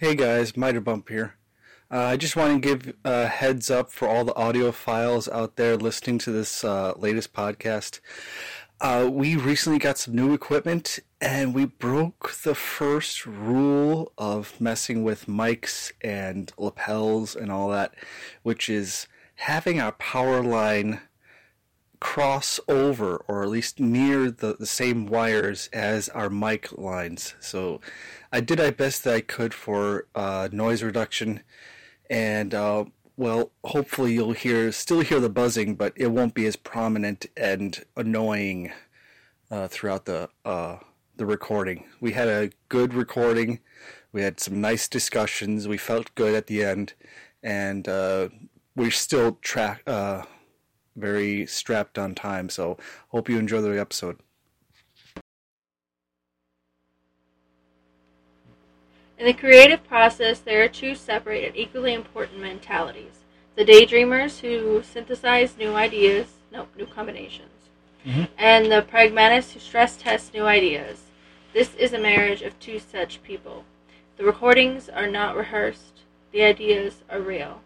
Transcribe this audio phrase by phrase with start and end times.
[0.00, 1.34] Hey guys, Miter Bump here.
[1.90, 5.76] Uh, I just want to give a heads up for all the audiophiles out there
[5.76, 8.00] listening to this uh, latest podcast.
[8.80, 15.04] Uh, we recently got some new equipment and we broke the first rule of messing
[15.04, 17.92] with mics and lapels and all that,
[18.42, 21.02] which is having our power line
[22.00, 27.34] cross over or at least near the, the same wires as our mic lines.
[27.40, 27.80] So
[28.32, 31.40] I did my best that I could for uh, noise reduction,
[32.08, 32.84] and uh,
[33.16, 37.84] well, hopefully you'll hear still hear the buzzing, but it won't be as prominent and
[37.96, 38.72] annoying
[39.50, 40.78] uh, throughout the uh,
[41.16, 41.84] the recording.
[42.00, 43.60] We had a good recording.
[44.12, 45.68] We had some nice discussions.
[45.68, 46.94] We felt good at the end,
[47.42, 48.30] and uh,
[48.74, 50.22] we're still track uh,
[51.00, 52.48] very strapped on time.
[52.48, 52.78] So
[53.08, 54.18] hope you enjoy the episode.
[59.18, 63.20] In the creative process, there are two separate and equally important mentalities
[63.56, 67.68] the daydreamers who synthesize new ideas, no, new combinations,
[68.06, 68.28] Mhm.
[68.38, 71.10] and the pragmatists who stress test new ideas.
[71.52, 73.66] This is a marriage of two such people.
[74.16, 76.00] The recordings are not rehearsed,
[76.32, 77.60] the ideas are real.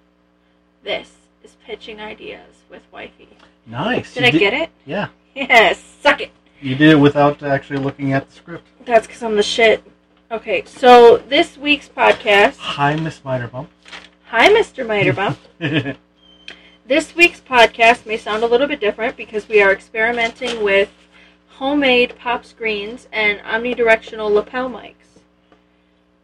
[0.82, 3.28] This is pitching ideas with wifey.
[3.66, 4.14] Nice.
[4.14, 4.70] Did You I get it?
[4.86, 5.08] Yeah.
[5.34, 6.30] Yes, suck it.
[6.60, 8.66] You did it without actually looking at the script.
[8.84, 9.84] That's because I'm the shit.
[10.30, 12.56] Okay, so this week's podcast.
[12.56, 13.66] Hi, Miss Miterbump.
[14.26, 14.84] Hi, Mr.
[14.86, 15.96] Miterbump.
[16.86, 20.90] This week's podcast may sound a little bit different because we are experimenting with
[21.48, 24.92] homemade pop screens and omnidirectional lapel mics.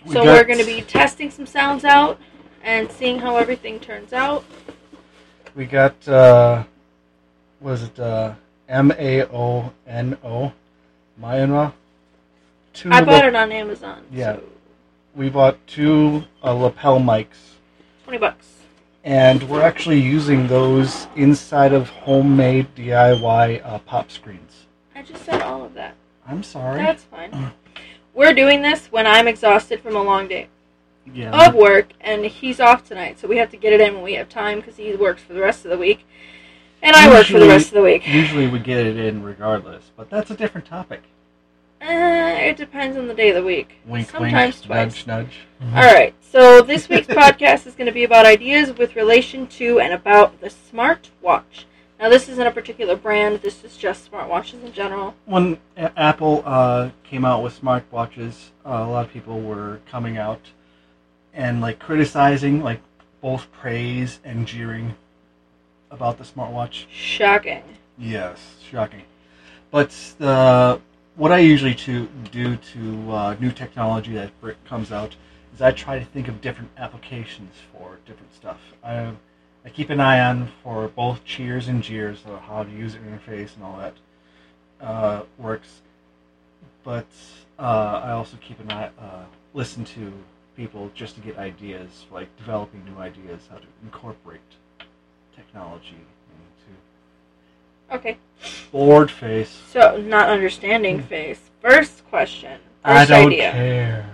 [0.05, 2.21] We so got- we're going to be testing some sounds out
[2.63, 4.45] and seeing how everything turns out.
[5.55, 6.65] We got, uh,
[7.61, 8.35] was it, uh,
[8.69, 10.53] M A O N O?
[11.21, 11.73] Mayana?
[12.73, 14.05] Two I bought lap- it on Amazon.
[14.13, 14.37] Yeah.
[14.37, 14.43] So
[15.17, 17.57] We bought two uh, lapel mics,
[18.05, 18.47] 20 bucks.
[19.05, 24.67] and we're actually using those inside of homemade DIY uh, pop screens.
[24.95, 25.95] I just said all of that.
[26.27, 26.79] I'm sorry.
[26.79, 27.53] That's fine.
[28.15, 30.49] We're doing this when I'm exhausted from a long day
[31.15, 31.49] yeah.
[31.49, 34.15] of work, and he's off tonight, so we have to get it in when we
[34.15, 36.07] have time because he works for the rest of the week,
[36.83, 38.07] and I work for the rest of the week.
[38.07, 41.03] Usually we get it in regardless, but that's a different topic.
[41.83, 43.79] Uh, it depends on the day of the week.
[43.87, 45.07] Wink, Sometimes wink, twice.
[45.07, 45.75] nudge, nudge.
[45.75, 46.15] All right.
[46.21, 50.41] So this week's podcast is going to be about ideas with relation to and about
[50.43, 51.67] the smart watch.
[51.99, 53.41] Now, this isn't a particular brand.
[53.43, 55.15] This is just smartwatches in general.
[55.27, 60.41] when Apple uh, came out with smartwatches, uh, a lot of people were coming out
[61.35, 62.81] and like criticizing, like
[63.21, 64.95] both praise and jeering
[65.91, 66.87] about the smartwatch.
[66.91, 67.63] Shocking.
[67.99, 69.03] Yes, shocking.
[69.71, 70.79] But uh,
[71.17, 74.33] what I usually to do to uh, new technology that
[74.65, 75.15] comes out
[75.55, 78.61] is I try to think of different applications for different stuff.
[78.83, 79.13] I,
[79.65, 83.55] I keep an eye on for both cheers and jeers, so how the user interface
[83.55, 83.95] and all that
[84.81, 85.83] uh, works.
[86.83, 87.07] But
[87.59, 90.13] uh, I also keep an eye, uh, listen to
[90.61, 94.43] people just to get ideas, like developing new ideas, how to incorporate
[95.35, 95.97] technology
[96.37, 98.19] into Okay.
[98.71, 99.49] board face.
[99.71, 101.41] So, not understanding face.
[101.63, 102.61] First question.
[102.85, 103.15] First Hmm.
[103.15, 103.51] I don't idea.
[103.53, 104.11] care.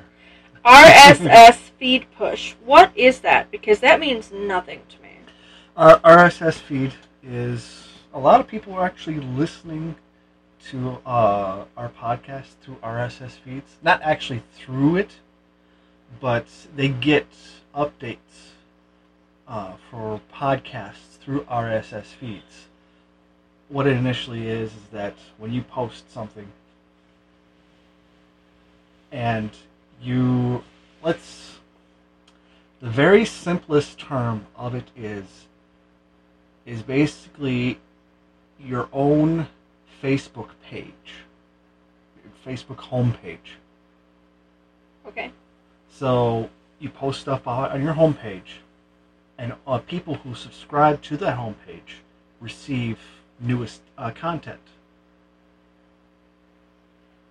[0.65, 2.55] RSS feed push.
[2.65, 3.51] What is that?
[3.51, 5.11] Because that means nothing to me.
[5.77, 9.97] Our RSS feed is a lot of people are actually listening
[10.71, 13.77] to uh, our podcast through RSS feeds.
[13.83, 15.11] Not actually through it,
[16.21, 17.27] but they get
[17.75, 18.53] updates
[19.49, 22.67] uh, for podcasts through RSS feeds.
[23.69, 26.49] What it initially is is that when you post something
[29.13, 29.51] and
[30.01, 30.63] you
[31.03, 31.59] let's
[32.81, 35.25] the very simplest term of it is
[36.65, 37.79] is basically
[38.61, 39.47] your own
[40.03, 41.25] Facebook page,
[42.23, 43.57] your Facebook homepage.
[45.07, 45.31] Okay.
[45.99, 48.61] So you post stuff on your homepage,
[49.39, 52.03] and uh, people who subscribe to that homepage
[52.39, 52.99] receive
[53.41, 54.61] newest uh, content.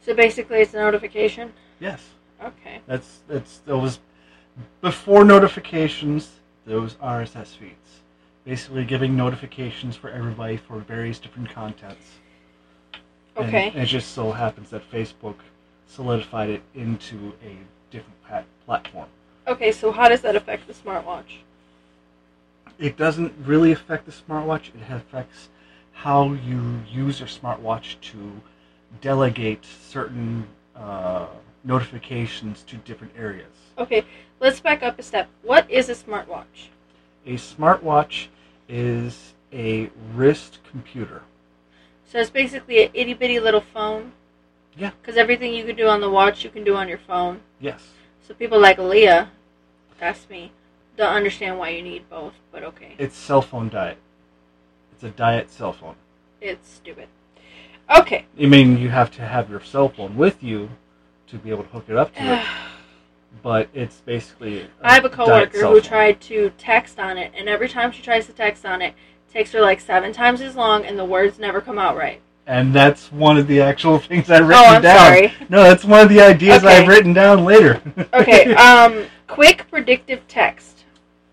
[0.02, 1.54] So basically, it's a notification.
[1.80, 2.02] Yes,
[2.44, 2.82] Okay.
[2.88, 4.00] that's that's those
[4.82, 6.32] before notifications.
[6.66, 8.02] Those RSS feeds,
[8.46, 12.08] basically giving notifications for everybody for various different contents.
[13.36, 13.68] And Okay.
[13.76, 15.36] it just so happens that Facebook
[15.86, 17.56] solidified it into a
[17.92, 19.08] different pat- platform.
[19.48, 19.72] Okay.
[19.72, 21.40] So how does that affect the smartwatch?
[22.78, 24.70] It doesn't really affect the smartwatch.
[24.70, 25.50] It affects
[25.94, 28.42] how you use your smartwatch to
[29.02, 30.46] delegate certain
[30.76, 31.28] uh,
[31.64, 33.52] notifications to different areas.
[33.78, 34.04] Okay,
[34.40, 35.30] let's back up a step.
[35.42, 36.70] What is a smartwatch?
[37.26, 38.28] A smartwatch
[38.68, 41.24] is a wrist computer.
[42.06, 44.12] So it's basically an itty bitty little phone.
[44.78, 44.92] Yeah.
[45.02, 47.42] Because everything you can do on the watch, you can do on your phone.
[47.60, 47.82] Yes.
[48.28, 49.30] So people like Leah,
[50.00, 50.52] that's me,
[50.98, 52.96] don't understand why you need both, but okay.
[52.98, 53.98] It's cell phone diet.
[54.92, 55.96] It's a diet cell phone.
[56.42, 57.08] It's stupid.
[57.96, 58.26] Okay.
[58.42, 60.70] I mean, you have to have your cell phone with you
[61.28, 62.48] to be able to hook it up to it,
[63.44, 64.68] but it's basically.
[64.82, 68.26] I have a coworker who tried to text on it, and every time she tries
[68.26, 68.96] to text on it,
[69.30, 72.22] it takes her like seven times as long, and the words never come out right.
[72.48, 74.98] And that's one of the actual things I've written Oh, I'm down.
[74.98, 75.34] sorry.
[75.50, 76.78] No, that's one of the ideas Okay.
[76.82, 77.82] I've written down later.
[78.14, 78.54] Okay.
[78.56, 80.84] um, quick predictive text.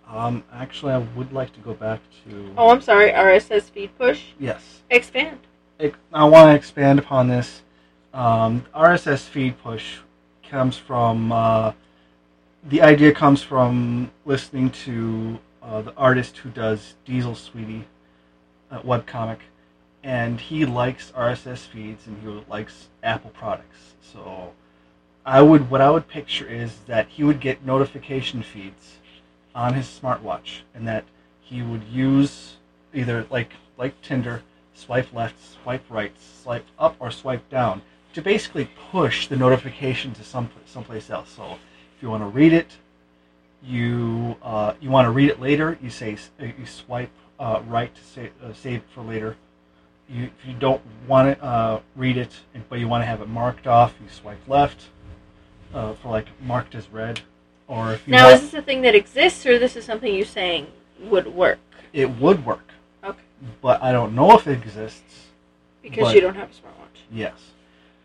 [0.08, 2.54] um, actually, I would like to go back to.
[2.56, 3.10] Oh, I'm sorry.
[3.12, 4.22] RSS feed push.
[4.38, 4.82] Yes.
[4.90, 5.38] Expand.
[6.12, 7.62] I want to expand upon this.
[8.14, 9.98] Um, RSS feed push
[10.48, 11.72] comes from uh,
[12.68, 17.84] the idea comes from listening to uh, the artist who does Diesel Sweetie
[18.70, 19.38] uh, webcomic,
[20.02, 23.94] and he likes RSS feeds and he likes Apple products.
[24.00, 24.52] So,
[25.24, 28.98] I would what I would picture is that he would get notification feeds
[29.54, 31.04] on his smartwatch, and that
[31.40, 32.56] he would use
[32.92, 34.42] either like like Tinder
[34.74, 37.82] swipe left, swipe right, swipe up, or swipe down
[38.14, 41.30] to basically push the notification to some someplace else.
[41.30, 41.58] So
[41.96, 42.78] if you want to read it,
[43.62, 47.94] you uh, you want to read it later, you say uh, you swipe uh, right
[47.94, 49.36] to save, uh, save it for later.
[50.12, 52.30] You, if you don't want to uh, read it,
[52.68, 54.88] but you want to have it marked off, you swipe left
[55.72, 57.20] uh, for like marked as read.
[57.66, 60.14] Or if you Now, want, is this a thing that exists, or this is something
[60.14, 60.66] you're saying
[61.00, 61.58] would work?
[61.94, 62.72] it would work,
[63.04, 63.18] Okay.
[63.60, 65.26] but I don't know if it exists.
[65.82, 67.00] Because But- you don't have a smartwatch.
[67.10, 67.34] Yes.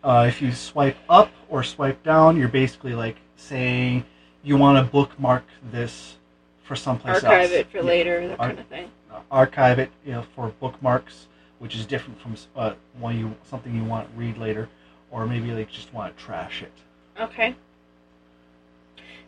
[0.04, 4.04] Uh, if you swipe up or swipe down, you're basically like saying
[4.44, 6.15] you want to bookmark this
[6.63, 7.33] for someplace Archive else.
[7.44, 7.83] Archive it for Yeah.
[7.83, 8.92] later, that Ar- kind of thing.
[9.31, 11.27] Archive it, you know, for bookmarks,
[11.59, 14.69] which is different from uh, one you something you want to read later,
[15.12, 16.71] or maybe like just want to trash it.
[17.19, 17.56] Okay.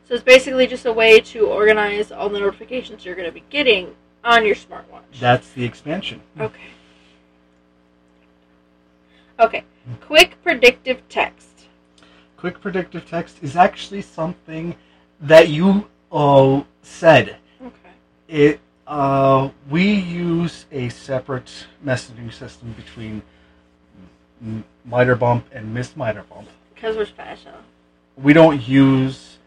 [0.08, 3.44] So it's basically just a way to organize all the notifications you're going to be
[3.50, 5.20] getting on your smartwatch.
[5.20, 6.22] That's the expansion.
[6.40, 6.60] Okay.
[9.40, 9.64] Okay.
[10.02, 11.68] Quick predictive text.
[12.38, 14.76] Quick predictive text is actually something
[15.22, 17.38] that you uh, said.
[17.62, 17.92] Okay.
[18.28, 18.60] It
[18.90, 23.22] uh, we use a separate messaging system between
[24.84, 26.50] Miter Bump and Miss Miter Bump.
[26.74, 27.54] Because we're special.
[28.18, 29.38] We don't use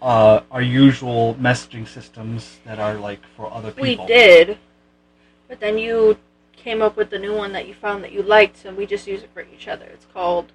[0.00, 4.06] uh, our usual messaging systems that are like for other people.
[4.06, 4.58] We did.
[5.46, 6.16] But then you
[6.56, 9.06] came up with the new one that you found that you liked, and we just
[9.06, 9.84] use it for each other.
[9.84, 10.52] It's called.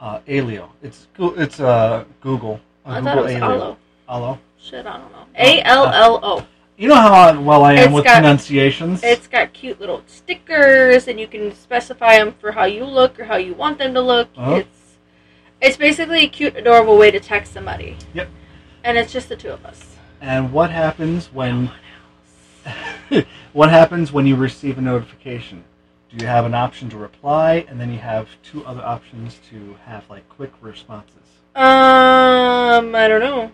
[0.00, 0.72] Uh, Alio.
[0.82, 2.60] It's it's uh, Google.
[2.84, 3.54] Uh, I Google thought it was Alio.
[3.54, 3.76] Allo.
[4.08, 4.38] Allo.
[4.58, 5.26] Shit, I don't know.
[5.36, 6.46] A L L O.
[6.78, 9.02] You know how well I am It's with got- pronunciations.
[9.02, 13.24] It's got cute little stickers, and you can specify them for how you look or
[13.24, 14.28] how you want them to look.
[14.36, 14.56] Uh-huh.
[14.56, 14.68] It's
[15.60, 17.96] it's basically a cute, adorable way to text somebody.
[18.12, 18.28] Yep.
[18.84, 19.96] And it's just the two of us.
[20.20, 21.64] and what happens when
[22.66, 22.72] No
[23.12, 23.24] else.
[23.54, 25.64] what happens when you receive a notification?
[26.10, 29.76] Do you have an option to reply, and then you have two other options to
[29.86, 31.14] have like quick responses?
[31.54, 33.50] Um, I don't know.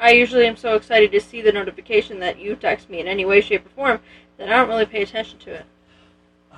[0.00, 3.26] I usually am so excited to see the notification that you text me in any
[3.26, 4.00] way, shape, or form
[4.38, 5.66] that I don't really pay attention to it.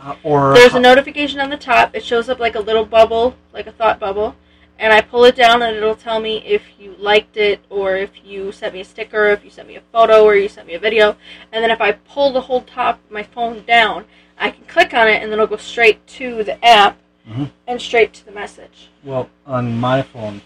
[0.01, 1.95] Uh, or There's a notification on the top.
[1.95, 4.37] It shows up like a little bubble, like a thought bubble,
[4.79, 8.11] and I pull it down and it'll tell me if you liked it or if
[8.25, 10.75] you sent me a sticker, if you sent me a photo or you sent me
[10.75, 11.17] a video.
[11.53, 14.05] And then if I pull the whole top of my phone down,
[14.39, 17.51] I can click on it and then it'll go straight to the app Mhm.
[17.69, 18.89] and straight to the message.
[19.05, 20.41] well, on my phone,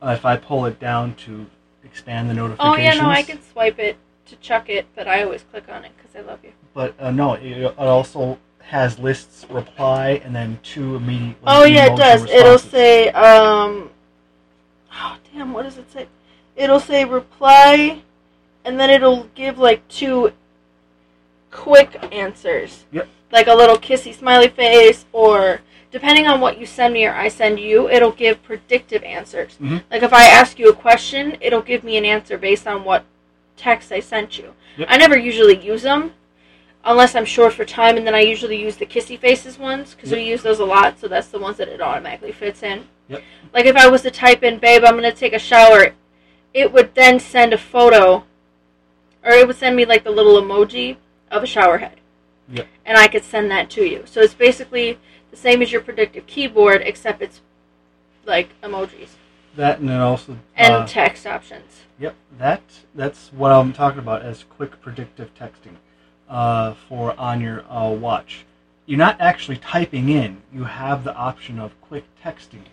[0.00, 1.46] if I pull it down to
[1.84, 2.78] expand the notifications.
[2.78, 3.96] Oh yeah, no, I can swipe it
[4.26, 6.52] to chuck it, but I always click on it because I love you.
[6.74, 11.36] But uh, no, it, it also has lists reply and then two immediate.
[11.46, 12.24] Oh yeah, it does.
[12.24, 13.90] It'll say, um,
[14.92, 16.06] oh damn, what does it say?
[16.56, 18.02] It'll say reply,
[18.64, 20.32] and then it'll give like two
[21.50, 22.84] quick answers.
[22.92, 23.08] Yep.
[23.30, 25.60] Like a little kissy smiley face, or
[25.92, 29.56] depending on what you send me or I send you, it'll give predictive answers.
[29.62, 29.82] Mhm.
[29.90, 33.04] Like if I ask you a question, it'll give me an answer based on what
[33.56, 34.54] text I sent you.
[34.78, 34.88] Yep.
[34.90, 36.14] I never usually use them
[36.84, 40.10] unless I'm short for time, and then I usually use the kissy faces ones because
[40.10, 40.98] we use those a lot.
[40.98, 42.88] So that's the ones that it automatically fits in.
[43.08, 43.22] Yep.
[43.52, 45.92] Like if I was to type in, "Babe, I'm gonna take a shower,"
[46.54, 48.24] it would then send a photo,
[49.22, 50.96] or it would send me like the little emoji
[51.30, 51.98] of a shower head.
[52.50, 52.66] Yep.
[52.86, 54.04] And I could send that to you.
[54.06, 54.98] So it's basically
[55.32, 57.40] the same as your predictive keyboard, except it's
[58.24, 59.08] like emojis.
[59.56, 61.80] That and then also and uh, text options.
[61.98, 62.62] Yep, that
[62.94, 65.76] that's what I'm talking about as quick predictive texting
[66.28, 68.44] uh, for on your uh, watch.
[68.86, 70.42] You're not actually typing in.
[70.52, 72.64] You have the option of quick texting,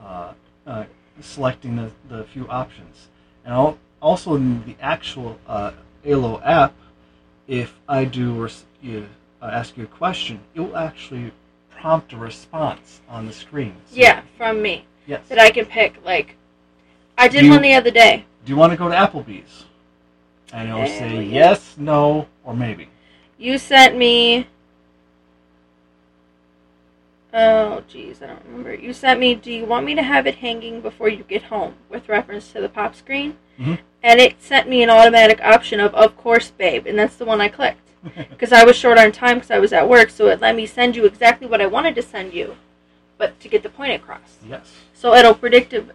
[0.00, 0.32] uh,
[0.66, 0.84] uh,
[1.20, 3.08] selecting the, the few options,
[3.44, 5.72] and al- also in the actual uh,
[6.04, 6.74] Allo app,
[7.46, 9.08] if I do res- you,
[9.42, 11.32] uh, ask you a question, it will actually
[11.80, 13.74] prompt a response on the screen.
[13.90, 15.20] So- Yeah, from me Yes.
[15.28, 15.94] that I can pick.
[16.04, 16.36] Like,
[17.16, 18.24] I did you- one the other day.
[18.44, 19.64] Do you want to go to Applebee's?
[20.52, 21.50] And it'll Hell say yeah.
[21.50, 22.88] yes, no, or maybe.
[23.38, 24.46] You sent me.
[27.34, 28.74] Oh, geez, I don't remember.
[28.74, 29.34] You sent me.
[29.34, 32.60] Do you want me to have it hanging before you get home, with reference to
[32.62, 33.36] the pop screen?
[33.60, 33.78] Mhm.
[34.02, 37.40] And it sent me an automatic option of, of course, babe, and that's the one
[37.40, 37.87] I clicked
[38.30, 40.66] because I was short on time because I was at work, so it let me
[40.66, 42.56] send you exactly what I wanted to send you,
[43.16, 44.38] but to get the point across.
[44.46, 44.72] Yes.
[44.94, 45.92] So it'll predictive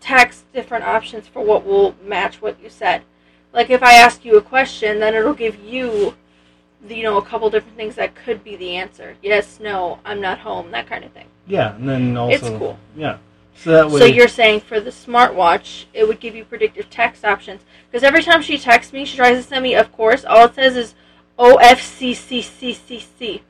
[0.00, 3.02] text different options for what will match what you said.
[3.52, 6.14] Like if I ask you a question, then it'll give you,
[6.84, 9.16] the, you know, a couple different things that could be the answer.
[9.22, 11.26] Yes, no, I'm not home, that kind of thing.
[11.46, 12.78] Yeah, and then also It's cool.
[12.96, 13.18] Yeah.
[13.54, 17.24] So that way So you're saying for the smartwatch, it would give you predictive text
[17.24, 17.62] options.
[17.90, 20.54] Because every time she texts me, she tries to send me, of course, all it
[20.54, 20.94] says is
[21.38, 23.42] OFCCCCC.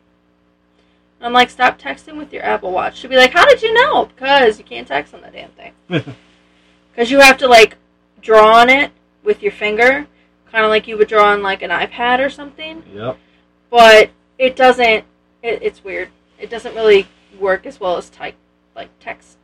[1.23, 2.97] I'm like, stop texting with your Apple Watch.
[2.97, 4.06] She'll be like, how did you know?
[4.06, 5.73] Because you can't text on the damn thing.
[6.92, 7.78] Because you have to, like,
[8.21, 8.92] draw on it
[9.25, 10.06] with your finger,
[10.50, 12.82] kind of like you would draw on, like, an iPad or something.
[12.94, 13.16] Yep.
[13.71, 15.06] But it doesn't,
[15.42, 16.11] it, it's weird.
[16.38, 17.09] It doesn't really
[17.40, 18.35] work as well as type,
[18.76, 19.38] like, text.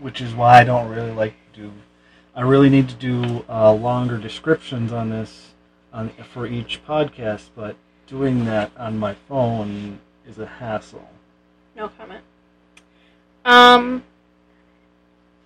[0.00, 1.72] Which is why I don't really like to do.
[2.34, 5.48] I really need to do uh, longer descriptions on this
[5.92, 7.76] on for each podcast, but
[8.06, 11.08] doing that on my phone is a hassle.
[11.76, 12.22] No comment.
[13.44, 14.04] Um,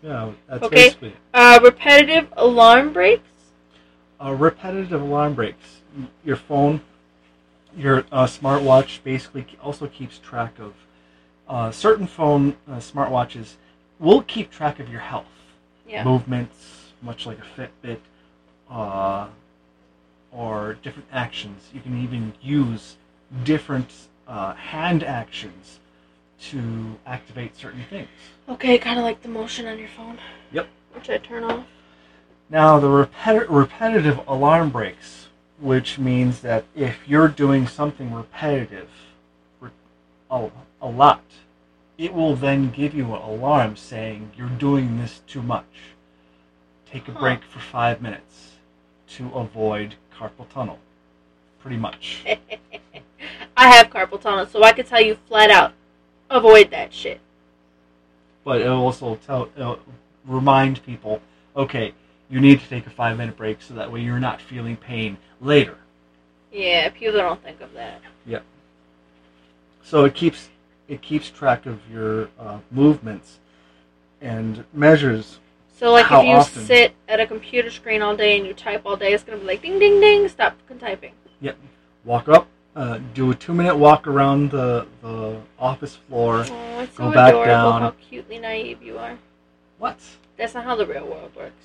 [0.03, 0.77] Yeah, that's Okay.
[0.85, 1.17] basically it.
[1.33, 3.29] uh, repetitive alarm breaks.
[4.23, 5.81] uh, repetitive alarm breaks.
[6.25, 6.81] Your phone,
[7.77, 10.75] your uh, smartwatch basically also keeps track of
[11.49, 13.55] uh, certain phone uh, smartwatches
[14.05, 15.25] will keep track of your health,
[15.89, 16.05] Yeah.
[16.05, 18.01] movements, much like a Fitbit,
[18.71, 19.29] uh,
[20.31, 21.71] or different actions.
[21.73, 22.97] You can even use
[23.45, 23.91] different
[24.29, 25.79] uh, hand actions
[26.51, 28.09] to activate certain things.
[28.49, 30.19] Okay, kind of like the motion on your phone.
[30.53, 30.69] Yep.
[30.93, 31.65] Which I turn off.
[32.51, 38.91] Now, the repeti- repetitive alarm breaks, which means that if you're doing something repetitive
[39.61, 39.71] re-
[40.31, 40.51] a,
[40.83, 41.23] a lot,
[41.99, 45.65] it will then give you an alarm saying you're doing this too much.
[46.91, 47.21] Take a Huh.
[47.21, 48.53] break for five minutes
[49.17, 50.79] to avoid carpal tunnel.
[51.61, 52.25] Pretty much.
[53.57, 55.73] I have carpal tunnel, so I can tell you flat out,
[56.31, 57.21] avoid that shit.
[58.45, 59.79] But it'll also tell, it'll
[60.27, 61.21] remind people,
[61.57, 61.95] okay,
[62.29, 65.17] you need to take a five minute break so that way you're not feeling pain
[65.41, 65.79] later.
[66.53, 68.01] Yeah, people don't think of that.
[68.27, 68.45] Yep.
[69.83, 70.49] So it keeps
[70.89, 73.39] it keeps track of your uh, movements
[74.21, 75.39] and measures.
[75.77, 76.65] So, like, if you often?
[76.65, 79.45] sit at a computer screen all day and you type all day, it's gonna be
[79.45, 80.29] like ding, ding, ding.
[80.29, 81.13] Stop typing.
[81.41, 81.57] Yep.
[82.05, 86.45] Walk up, uh, do a two minute walk around the the office floor.
[86.49, 87.83] Oh, Go so back adorable down.
[87.83, 89.19] how cutely naive you are.
[89.79, 89.99] What?
[90.37, 91.65] That's not how the real world works.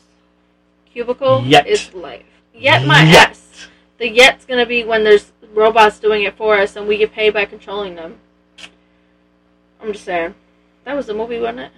[0.91, 1.67] Cubicle Yet.
[1.67, 2.25] is life.
[2.53, 3.29] Yet my Yet.
[3.29, 3.67] ass.
[3.99, 7.33] The yet's gonna be when there's robots doing it for us and we get paid
[7.33, 8.17] by controlling them.
[9.81, 10.35] I'm just saying.
[10.85, 11.71] That was the movie, wasn't it?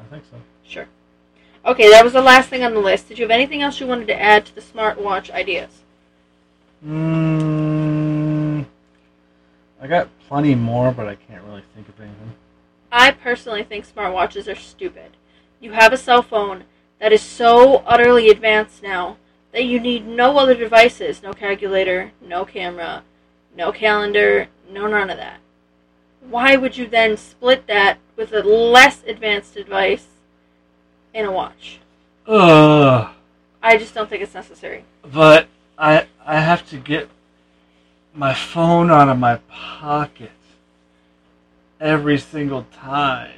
[0.00, 0.36] I think so.
[0.64, 0.86] Sure.
[1.64, 3.08] Okay, that was the last thing on the list.
[3.08, 5.82] Did you have anything else you wanted to add to the smartwatch ideas?
[6.86, 8.64] Mm,
[9.80, 12.32] I got plenty more, but I can't really think of anything.
[12.90, 15.16] I personally think smartwatches are stupid.
[15.60, 16.64] You have a cell phone
[17.00, 19.16] that is so utterly advanced now
[19.52, 23.02] that you need no other devices no calculator, no camera,
[23.56, 25.40] no calendar, no none of that.
[26.20, 30.06] Why would you then split that with a less advanced device
[31.14, 31.80] in a watch?
[32.26, 33.10] Ugh.
[33.62, 34.84] I just don't think it's necessary.
[35.02, 35.48] But
[35.78, 37.08] I I have to get
[38.14, 40.30] my phone out of my pocket
[41.80, 43.32] every single time.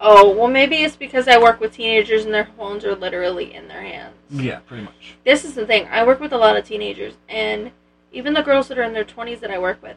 [0.00, 3.66] Oh, well, maybe it's because I work with teenagers and their phones are literally in
[3.68, 4.14] their hands.
[4.30, 5.14] Yeah, pretty much.
[5.24, 5.88] this is the thing.
[5.90, 7.70] I work with a lot of teenagers, and
[8.12, 9.96] even the girls that are in their 20s that I work with,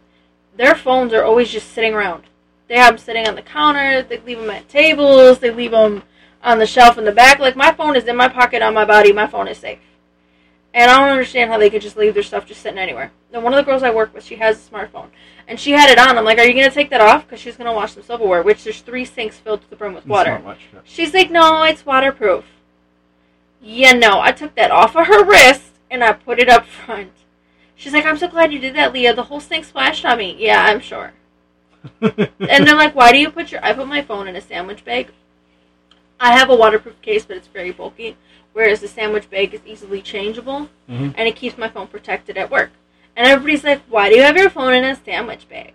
[0.59, 2.25] their phones are always just sitting around.
[2.67, 6.03] They have them sitting on the counter, they leave them at tables, they leave them
[6.43, 7.39] on the shelf in the back.
[7.39, 9.79] Like, my phone is in my pocket on my body, my phone is safe.
[10.73, 13.13] And I don't understand how they could just leave their stuff just sitting anywhere.
[13.31, 15.07] Now, one of the girls I work with, she has a smartphone,
[15.47, 16.17] and she had it on.
[16.17, 17.25] I'm like, "Are you gonna take that off?
[17.25, 20.05] Because she's gonna wash some silverware, which there's three sinks filled to the brim with
[20.05, 20.79] water." Smartwatch, yeah.
[20.83, 22.43] She's like, "No, it's waterproof."
[23.61, 27.13] Yeah, no, I took that off of her wrist and I put it up front.
[27.79, 29.13] She's like, "I'm so glad you did that, Leah.
[29.13, 31.13] The whole thing splashed on me." Yeah, I'm sure.
[32.01, 34.83] And they're like, "Why do you put your?" I put my phone in a sandwich
[34.83, 35.11] bag.
[36.19, 38.17] I have a waterproof case, but it's very bulky.
[38.51, 41.13] Whereas the sandwich bag is easily changeable, Mhm.
[41.17, 42.71] and it keeps my phone protected at work.
[43.15, 45.73] And everybody's like, "Why do you have your phone in a sandwich bag?"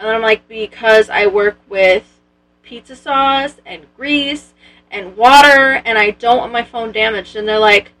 [0.00, 2.18] And I'm like, "Because I work with
[2.64, 4.52] pizza sauce and grease
[4.90, 7.92] and water, and I don't want my phone damaged." And they're like,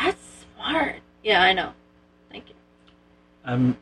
[0.00, 1.72] "That's smart." Yeah, I know.
[3.44, 3.76] I'm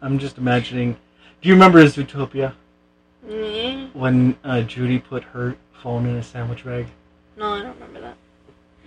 [0.00, 0.96] I'm just imagining.
[1.42, 2.54] Do you remember Zootopia
[3.28, 6.86] Mm, when uh, Judy put her phone in a sandwich bag?
[7.38, 8.16] No, I don't remember that.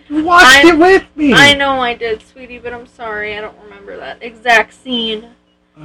[0.10, 1.34] You watched I'm- it with me.
[1.34, 3.36] I know I did, sweetie, but I'm sorry.
[3.36, 5.30] I don't remember that exact scene.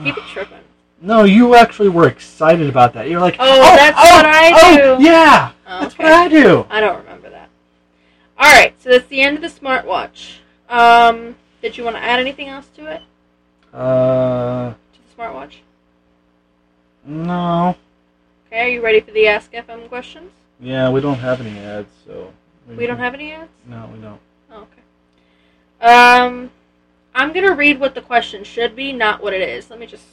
[0.04, 0.58] Keep it tripping.
[1.00, 3.08] No, you actually were excited about that.
[3.08, 6.66] You were like, Oh, that's what I oh, do." Yeah, Oh, that's what I do.
[6.70, 7.48] I don't remember that.
[8.38, 10.36] All right, so that's the end of the smartwatch.
[10.68, 13.02] Um, did you want to add anything else to it?
[13.72, 14.76] Uh, To
[15.16, 15.56] the smartwatch?
[17.04, 17.76] no.
[18.46, 20.30] Okay, are you ready for the Ask FM questions?
[20.60, 22.32] Yeah, we don't have any ads, so
[22.68, 23.50] We don't have any ads.
[23.66, 24.20] No, we don't.
[24.50, 24.82] Oh, okay.
[25.80, 26.50] Um,
[27.14, 29.70] I'm gonna read what the question should be, not what it is.
[29.70, 30.04] Let me just.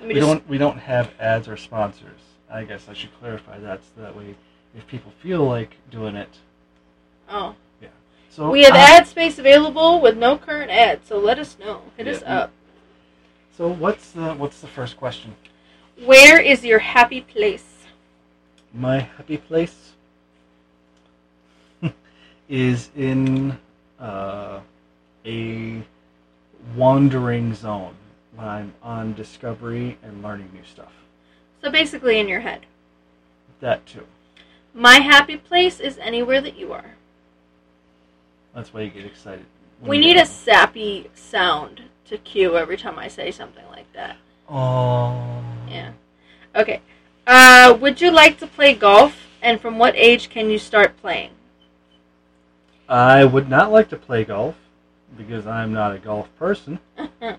[0.00, 0.26] Let me We just.
[0.30, 0.48] don't.
[0.48, 2.20] We don't have ads or sponsors.
[2.50, 4.36] I guess I should clarify that so that way,
[4.76, 6.38] if people feel like doing it,
[7.28, 7.56] Oh,
[8.34, 11.82] so we have uh, ad space available with no current ads, so let us know.
[11.96, 12.50] Hit us up.
[13.56, 15.36] So what's the what's the first question?
[16.04, 17.84] Where is your happy place?
[18.72, 19.92] My happy place
[22.48, 23.56] is in
[24.00, 24.58] uh,
[25.24, 25.82] a
[26.74, 27.94] wandering zone
[28.34, 30.92] when I'm on discovery and learning new stuff.
[31.62, 32.66] So basically, in your head.
[33.60, 34.08] That too.
[34.74, 36.96] My happy place is anywhere that you are.
[38.54, 39.44] That's why you get excited.
[39.82, 44.16] We need a sappy sound to cue every time I say something like that.
[44.48, 45.42] Oh.
[45.68, 45.92] Yeah.
[46.54, 46.80] Okay.
[47.26, 49.20] Uh, would you like to play golf?
[49.42, 51.30] And from what age can you start playing?
[52.88, 54.54] I would not like to play golf
[55.18, 56.78] because I'm not a golf person.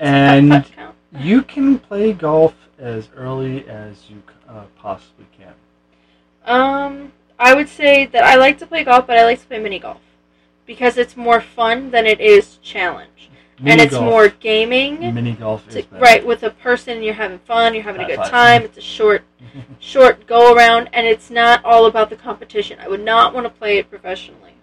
[0.00, 0.66] And
[1.20, 5.54] you can play golf as early as you uh, possibly can.
[6.44, 9.60] Um, I would say that I like to play golf, but I like to play
[9.60, 10.00] mini golf
[10.66, 13.30] because it's more fun than it is challenge,
[13.64, 15.14] and it's golf- more gaming.
[15.14, 18.16] Mini golf is to- right with a person, you're having fun, you're having a good
[18.16, 18.30] five.
[18.30, 18.62] time.
[18.62, 19.24] It's a short,
[19.80, 22.78] short go around, and it's not all about the competition.
[22.80, 24.54] I would not want to play it professionally.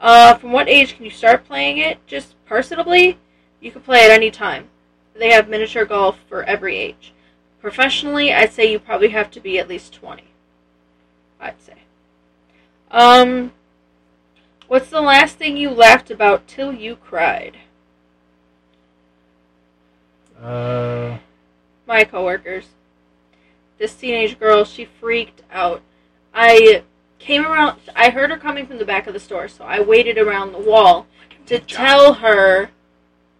[0.00, 1.98] Uh, from what age can you start playing it?
[2.06, 3.18] Just personally,
[3.60, 4.68] you can play at any time.
[5.14, 7.12] They have miniature golf for every age.
[7.60, 10.24] Professionally, I'd say you probably have to be at least 20.
[11.38, 11.74] I'd say.
[12.90, 13.52] Um,
[14.70, 17.56] what's the last thing you laughed about till you cried?
[20.40, 21.18] Uh,
[21.88, 22.66] my coworkers.
[23.78, 25.82] This teenage girl, she freaked out.
[26.32, 26.84] I
[27.18, 30.16] came around, I heard her coming from the back of the store, so I waited
[30.16, 31.08] around the wall
[31.46, 32.70] to tell her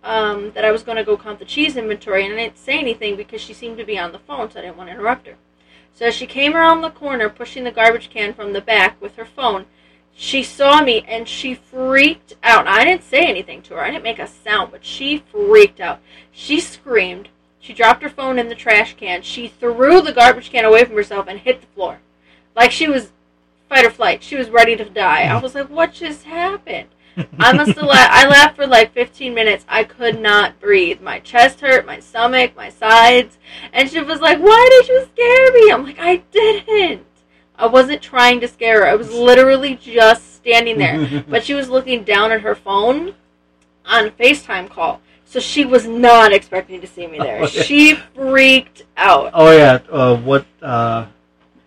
[0.02, 2.76] um, that I was going to go count the cheese inventory, and I didn't say
[2.76, 5.28] anything because she seemed to be on the phone, so I didn't want to interrupt
[5.28, 5.36] her.
[5.94, 9.14] So as she came around the corner, pushing the garbage can from the back with
[9.14, 9.66] her phone,
[10.14, 12.66] she saw me and she freaked out.
[12.66, 13.80] I didn't say anything to her.
[13.80, 16.00] I didn't make a sound, but she freaked out.
[16.30, 17.28] She screamed.
[17.58, 19.22] She dropped her phone in the trash can.
[19.22, 22.00] She threw the garbage can away from herself and hit the floor.
[22.54, 23.12] Like she was
[23.68, 24.22] fight or flight.
[24.22, 25.22] She was ready to die.
[25.22, 25.42] I mm-hmm.
[25.42, 26.88] was like, what just happened?
[27.38, 28.12] I must have laughed.
[28.12, 29.64] I laughed for like 15 minutes.
[29.68, 31.00] I could not breathe.
[31.00, 33.38] My chest hurt, my stomach, my sides.
[33.72, 35.72] And she was like, why did you scare me?
[35.72, 37.06] I'm like, I didn't.
[37.60, 38.86] I wasn't trying to scare her.
[38.86, 41.24] I was literally just standing there.
[41.28, 43.14] But she was looking down at her phone
[43.84, 45.00] on a FaceTime call.
[45.24, 47.38] So she was not expecting to see me there.
[47.42, 47.62] Oh, yeah.
[47.62, 49.30] She freaked out.
[49.32, 49.78] oh yeah.
[49.90, 50.44] Uh, what?
[50.60, 51.06] Uh,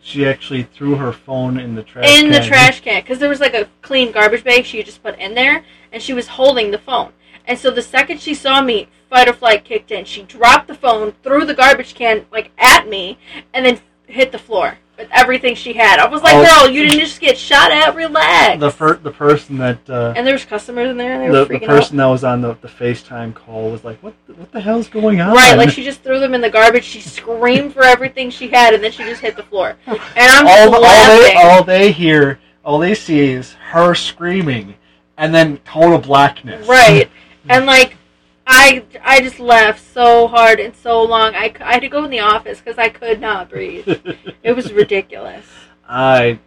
[0.02, 2.06] she actually threw her phone in the trash.
[2.06, 2.48] in the can.
[2.48, 5.64] trash can because there was like a clean garbage bag she just put in there
[5.94, 7.14] and she was holding the phone
[7.48, 10.76] and so the second she saw me fight or flight kicked in she dropped the
[10.76, 13.18] phone threw the garbage can like at me
[13.54, 16.64] and then hit the floor with everything she had i was like Oh.
[16.64, 20.26] girl you didn't just get shot at relax The fir- the person that uh, and
[20.26, 22.56] there was customers in there and they were the, the person that was on the,
[22.62, 25.84] the FaceTime call was like, "What the, what the hell's going on?" right like she
[25.84, 29.04] just threw them in the garbage she screamed for everything she had and then she
[29.04, 32.80] just hit the floor and i'm all, just all laughing they all they hear, all
[32.80, 34.76] they see is her screaming,
[35.18, 36.68] and then total blackness.
[36.68, 37.10] Right.
[37.50, 37.98] And like,
[38.46, 41.36] I I just laughed so hard and so long.
[41.36, 43.88] I, I had to go in the office because I could not breathe.
[44.44, 45.46] It was ridiculous.
[45.88, 46.40] I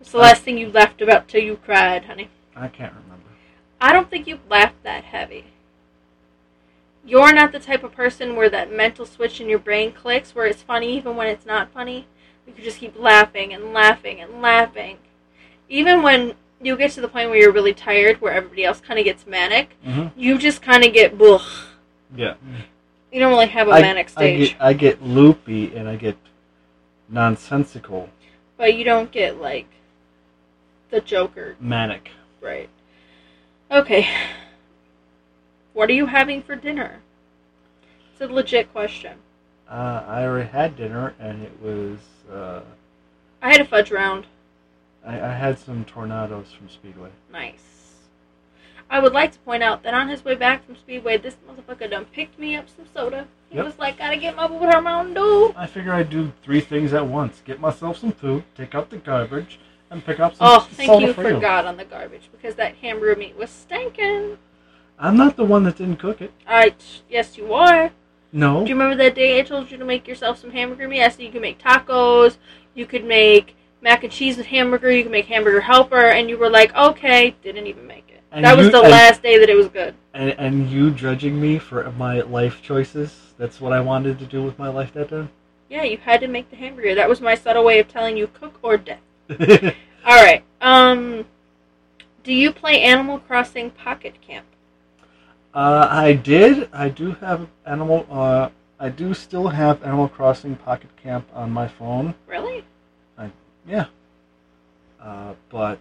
[0.00, 2.30] It's the last thing you laughed about till you cried, honey.
[2.54, 3.30] I can't remember.
[3.80, 5.46] I don't think you laughed that heavy.
[7.04, 10.46] You're not the type of person where that mental switch in your brain clicks where
[10.46, 12.06] it's funny even when it's not funny.
[12.46, 14.98] You just keep laughing and laughing and laughing.
[15.68, 16.34] Even when
[16.66, 19.26] you get to the point where you're really tired, where everybody else kind of gets
[19.26, 20.18] manic, Mm-hmm.
[20.18, 21.40] you just kind of get, ugh.
[22.14, 22.34] Yeah.
[23.12, 24.48] You don't really have a I, manic I stage.
[24.50, 26.16] get, I get loopy and I get
[27.08, 28.10] nonsensical,
[28.56, 29.66] But you don't get, like,
[30.90, 32.10] the Joker, manic.
[32.40, 32.68] right?
[33.70, 34.08] Okay.
[35.72, 37.00] What are you having for dinner?
[38.12, 39.18] It's a legit question.
[39.68, 41.98] Uh, I already had dinner and it was.
[42.32, 42.60] Uh,
[43.42, 44.26] I had a fudge round.
[45.06, 47.10] I, I had some tornadoes from Speedway.
[47.32, 47.62] Nice.
[48.90, 51.90] I would like to point out that on his way back from Speedway, this motherfucker
[51.90, 53.26] done picked me up some soda.
[53.48, 53.64] He Yep.
[53.64, 55.54] was like, gotta get my water Mountain Dew.
[55.56, 58.98] I figure I'd do three things at once: get myself some food, take out the
[58.98, 59.58] garbage,
[59.90, 62.76] and pick up some Oh, thank soda you for God on the garbage because that
[62.76, 64.38] hamburger meat was stinking.
[64.98, 66.32] I'm not the one that didn't cook it.
[66.46, 66.74] I,
[67.08, 67.90] yes, you are.
[68.32, 68.64] No.
[68.64, 71.02] Do you remember that day I told you to make yourself some hamburger meat?
[71.02, 72.36] I said you could make tacos,
[72.74, 73.55] you could make
[73.86, 77.36] mac and cheese with hamburger, you can make hamburger helper, and you were like, okay,
[77.44, 78.20] didn't even make it.
[78.32, 79.94] And that was the and- last day that it was good.
[80.12, 83.32] And, and you judging me for my life choices?
[83.38, 85.28] That's what I wanted to do with my life that day.
[85.70, 86.96] Yeah, you had to make the hamburger.
[86.96, 88.98] That was my subtle way of telling you cook or death.
[89.30, 90.42] All right.
[90.60, 91.24] Um,
[92.24, 94.46] do you play Animal Crossing Pocket Camp?
[95.54, 96.68] uh, I did.
[96.72, 98.04] I do have Animal.
[98.10, 98.48] Uh,
[98.80, 102.14] I do still have Animal Crossing Pocket Camp on my phone.
[102.26, 102.64] Really?
[103.66, 103.86] Yeah.
[105.00, 105.80] Uh, but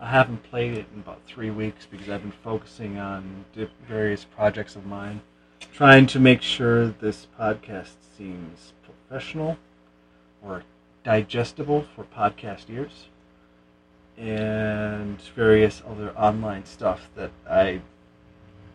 [0.00, 3.44] I haven't played it in about three weeks because I've been focusing on
[3.86, 5.20] various projects of mine,
[5.72, 9.58] trying to make sure this podcast seems professional
[10.42, 10.62] or
[11.04, 13.06] digestible for podcast ears,
[14.16, 17.80] and various other online stuff that I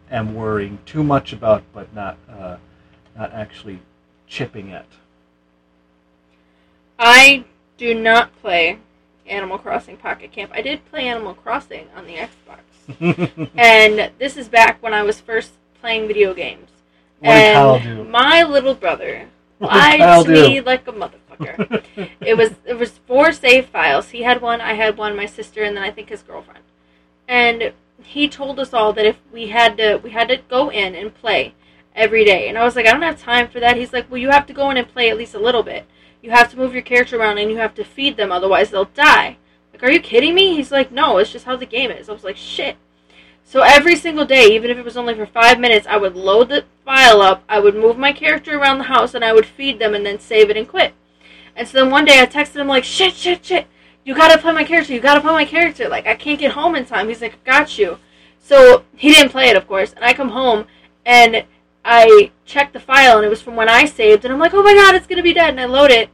[0.10, 2.58] am worrying too much about, but not uh,
[3.18, 3.80] not actually
[4.28, 4.88] chipping at.
[7.00, 7.46] I
[7.78, 8.80] do not play
[9.28, 10.52] Animal Crossing Pocket Camp.
[10.54, 13.50] I did play Animal Crossing on the Xbox.
[13.58, 16.70] and this is back when I was first playing video games.
[17.20, 19.28] What and my little brother
[19.60, 21.84] lied to me like a motherfucker.
[22.22, 24.10] it was it was four save files.
[24.10, 26.64] He had one, I had one, my sister, and then I think his girlfriend.
[27.28, 30.96] And he told us all that if we had to we had to go in
[30.96, 31.54] and play
[31.96, 32.48] every day.
[32.48, 33.78] And I was like, I don't have time for that.
[33.78, 35.86] He's like, Well you have to go in and play at least a little bit.
[36.22, 38.86] You have to move your character around and you have to feed them, otherwise they'll
[38.86, 39.38] die.
[39.72, 40.56] Like, are you kidding me?
[40.56, 42.10] He's like, No, it's just how the game is.
[42.10, 42.78] I was like, shit.
[43.44, 46.50] So every single day, even if it was only for five minutes, I would load
[46.50, 49.80] the file up, I would move my character around the house, and I would feed
[49.80, 50.94] them and then save it and quit.
[51.56, 53.68] And so then one day I texted him like, shit, shit, shit,
[54.04, 55.88] you gotta play my character, you gotta play my character.
[55.88, 57.08] Like, I can't get home in time.
[57.08, 58.00] He's like, got you.
[58.40, 60.66] So he didn't play it, of course, and I come home
[61.06, 61.46] and
[61.90, 64.62] I checked the file, and it was from when I saved, and I'm like, oh
[64.62, 66.10] my god, it's gonna be dead, and I load it,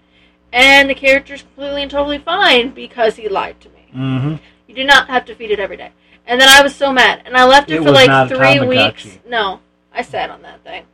[0.52, 3.88] and the character's completely and totally fine because he lied to me.
[3.96, 4.36] Mm-hmm.
[4.68, 5.92] You do not have to feed it every day.
[6.28, 9.18] And then I was so mad, and I left it, It for like three weeks.
[9.28, 9.60] No,
[9.94, 10.86] I sat on that thing.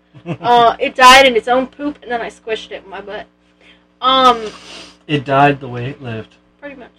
[0.42, 3.28] uh, it died in its own poop, and then I squished it with my butt.
[4.02, 4.50] Um,
[5.08, 6.36] It died the way it lived.
[6.60, 6.92] pretty much.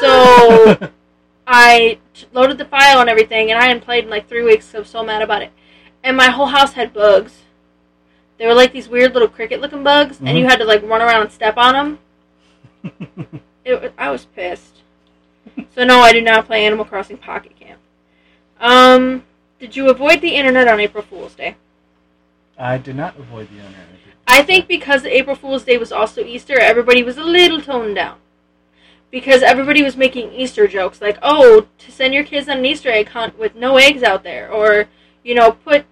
[0.00, 0.90] So
[1.46, 4.64] I t- loaded the file and everything, and I hadn't played in like three weeks.
[4.66, 5.52] So I was so mad about it,
[6.04, 7.40] and my whole house had bugs.
[8.38, 10.50] They were like these weird little cricket-looking bugs, and you Mhm.
[10.50, 11.98] had to like run around and step on them.
[13.66, 14.82] It, I was pissed.
[15.74, 17.80] So no, I do not play Animal Crossing Pocket Camp.
[18.60, 19.24] Um,
[19.58, 21.56] did you avoid the internet on April Fool's Day?
[22.58, 23.86] I did not avoid the internet.
[24.28, 28.18] I think because April Fool's Day was also Easter, everybody was a little toned down.
[29.10, 32.90] Because everybody was making Easter jokes like, "Oh, to send your kids on an Easter
[32.90, 34.88] egg hunt with no eggs out there," or
[35.22, 35.86] you know, put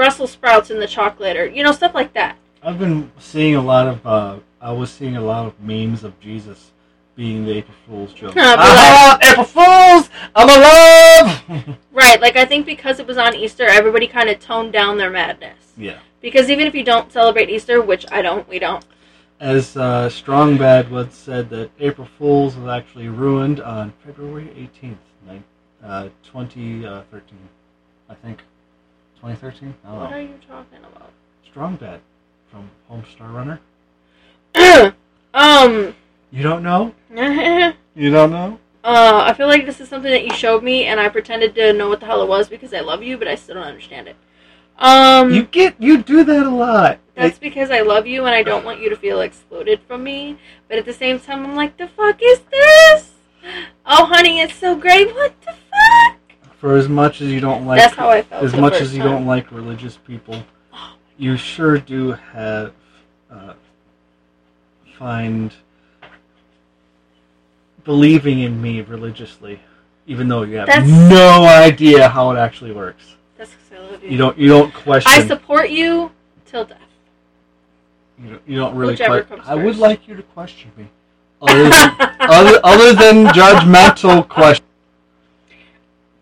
[0.00, 2.38] Brussels sprouts in the chocolate, or you know, stuff like that.
[2.62, 4.06] I've been seeing a lot of.
[4.06, 6.70] Uh, I was seeing a lot of memes of Jesus
[7.16, 8.34] being the April Fool's joke.
[8.34, 10.08] But ah, April Fools!
[10.34, 11.76] I'm alive!
[11.92, 12.18] Right?
[12.18, 15.74] Like I think because it was on Easter, everybody kind of toned down their madness.
[15.76, 15.98] yeah.
[16.22, 18.82] Because even if you don't celebrate Easter, which I don't, we don't.
[19.38, 24.48] As uh, Strong Bad once said, that April Fools was actually ruined on February
[24.82, 25.42] 18th,
[25.84, 27.38] uh, 2013.
[28.08, 28.42] I think.
[29.20, 29.74] 2013?
[29.84, 30.16] I don't What know.
[30.16, 31.10] are you talking about?
[31.44, 32.00] Strong Bad
[32.50, 33.60] from Homestar Runner.
[35.34, 35.94] um.
[36.32, 36.94] You don't know?
[37.10, 38.58] no, You don't know?
[38.82, 41.72] Uh, I feel like this is something that you showed me, and I pretended to
[41.74, 44.08] know what the hell it was because I love you, but I still don't understand
[44.08, 44.16] it.
[44.78, 46.98] Um, You get you do that a lot.
[47.14, 50.38] that's because I love you and I don't want you to feel excluded from me.
[50.68, 53.10] But at the same time, I'm like, the fuck is this?
[53.84, 55.14] Oh, honey, it's so great.
[55.14, 56.16] What the fuck?
[56.60, 58.44] For as much as you don't like, That's how I felt.
[58.44, 59.10] as much as you time.
[59.12, 60.42] don't like religious people,
[61.16, 62.72] you sure do have
[63.30, 63.54] uh,
[64.98, 65.54] find
[67.84, 69.58] believing in me religiously,
[70.06, 73.16] even though you have That's- no idea how it actually works.
[73.38, 74.10] That's because I love you.
[74.10, 75.12] You don't you don't question.
[75.12, 76.10] I support you
[76.44, 76.78] till death.
[78.22, 78.92] you, don't, you don't really.
[78.92, 80.88] Whichever que- I would like you to question me,
[81.40, 84.66] other than other, other than judgmental question.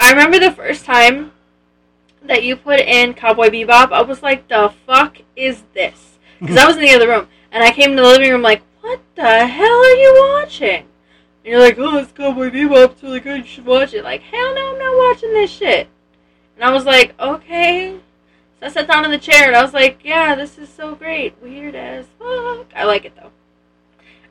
[0.08, 1.32] I remember the first time
[2.22, 6.16] that you put in Cowboy Bebop, I was like, the fuck is this?
[6.40, 8.62] Because I was in the other room, and I came to the living room like,
[8.80, 10.86] what the hell are you watching?
[11.44, 14.02] And you're like, oh, it's Cowboy Bebop, it's really good, you should watch it.
[14.02, 15.88] Like, hell no, I'm not watching this shit.
[16.56, 18.00] And I was like, okay.
[18.60, 20.94] So I sat down in the chair, and I was like, yeah, this is so
[20.94, 21.34] great.
[21.42, 22.72] Weird as fuck.
[22.74, 23.30] I like it, though.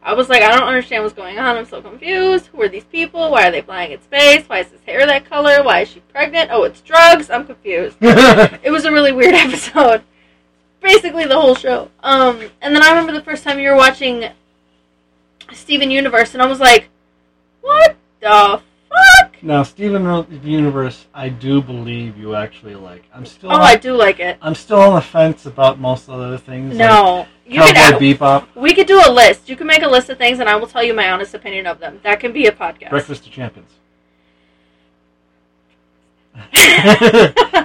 [0.03, 1.57] I was like, I don't understand what's going on.
[1.57, 2.47] I'm so confused.
[2.47, 3.31] Who are these people?
[3.31, 4.45] Why are they flying in space?
[4.47, 5.63] Why is his hair that color?
[5.63, 6.49] Why is she pregnant?
[6.51, 7.29] Oh, it's drugs.
[7.29, 7.97] I'm confused.
[8.01, 10.03] it was a really weird episode.
[10.81, 11.91] Basically, the whole show.
[12.03, 14.29] Um, and then I remember the first time you were watching
[15.51, 16.89] Steven Universe, and I was like,
[17.62, 19.43] what the fuck?
[19.43, 23.03] now, Steven Universe, I do believe you actually like.
[23.13, 23.51] I'm still.
[23.51, 24.38] Oh, I do like it.
[24.41, 26.69] I'm still on the fence about most of the other things.
[26.69, 27.27] like No.
[27.47, 29.47] You Cowboy can, Bebop, we could do a list.
[29.47, 31.65] You can make a list of things, and I will tell you my honest opinion
[31.65, 31.99] of them.
[32.03, 32.89] That can be a podcast.
[32.89, 33.71] Breakfast of Champions.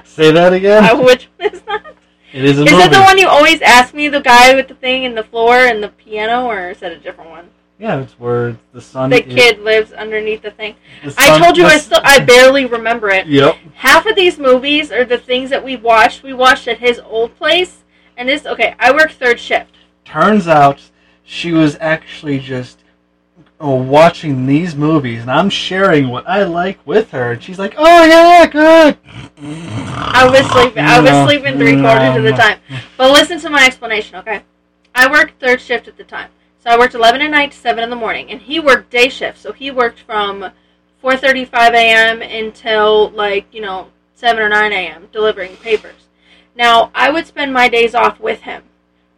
[0.05, 0.85] Say that again.
[0.85, 1.95] Uh, Which one is that?
[2.33, 2.85] it is a Is movie.
[2.85, 5.57] it the one you always ask me, the guy with the thing in the floor
[5.57, 7.51] and the piano, or is that a different one?
[7.79, 9.11] Yeah, it's where the sun.
[9.11, 10.77] The is- kid lives underneath the thing.
[11.05, 13.27] the I told you the I still I barely remember it.
[13.27, 13.57] Yep.
[13.75, 16.23] Half of these movies are the things that we watched.
[16.23, 17.82] We watched at his old place,
[18.23, 18.77] and this okay.
[18.79, 19.75] I work third shift.
[20.05, 20.81] Turns out
[21.25, 22.79] she was actually just
[23.61, 27.75] uh, watching these movies, and I'm sharing what I like with her, and she's like,
[27.77, 28.97] "Oh yeah, good."
[29.43, 30.85] I was sleeping.
[30.85, 32.61] I was sleeping three quarters of the time.
[32.97, 34.43] But listen to my explanation, okay?
[34.95, 36.31] I worked third shift at the time,
[36.63, 39.09] so I worked eleven at night to seven in the morning, and he worked day
[39.09, 40.53] shift, so he worked from
[41.01, 42.23] four thirty-five a.m.
[42.23, 45.09] until like you know seven or nine a.m.
[45.11, 46.02] delivering papers.
[46.55, 48.63] Now I would spend my days off with him,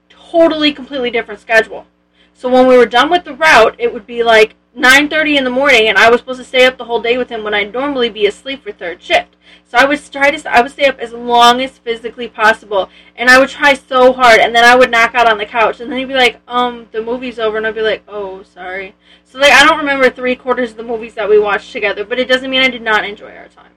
[0.09, 1.87] totally completely different schedule.
[2.33, 5.51] So when we were done with the route, it would be like 9:30 in the
[5.51, 7.73] morning, and I was supposed to stay up the whole day with him when I'd
[7.73, 9.37] normally be asleep for third shift.
[9.67, 13.31] So I would try to I would stay up as long as physically possible, and
[13.31, 15.91] I would try so hard, and then I would knock out on the couch, and
[15.91, 18.95] then he'd be like, "Um, the movie's over," and I'd be like, "Oh, sorry."
[19.25, 22.19] So like I don't remember three quarters of the movies that we watched together, but
[22.19, 23.74] it doesn't mean I did not enjoy our time.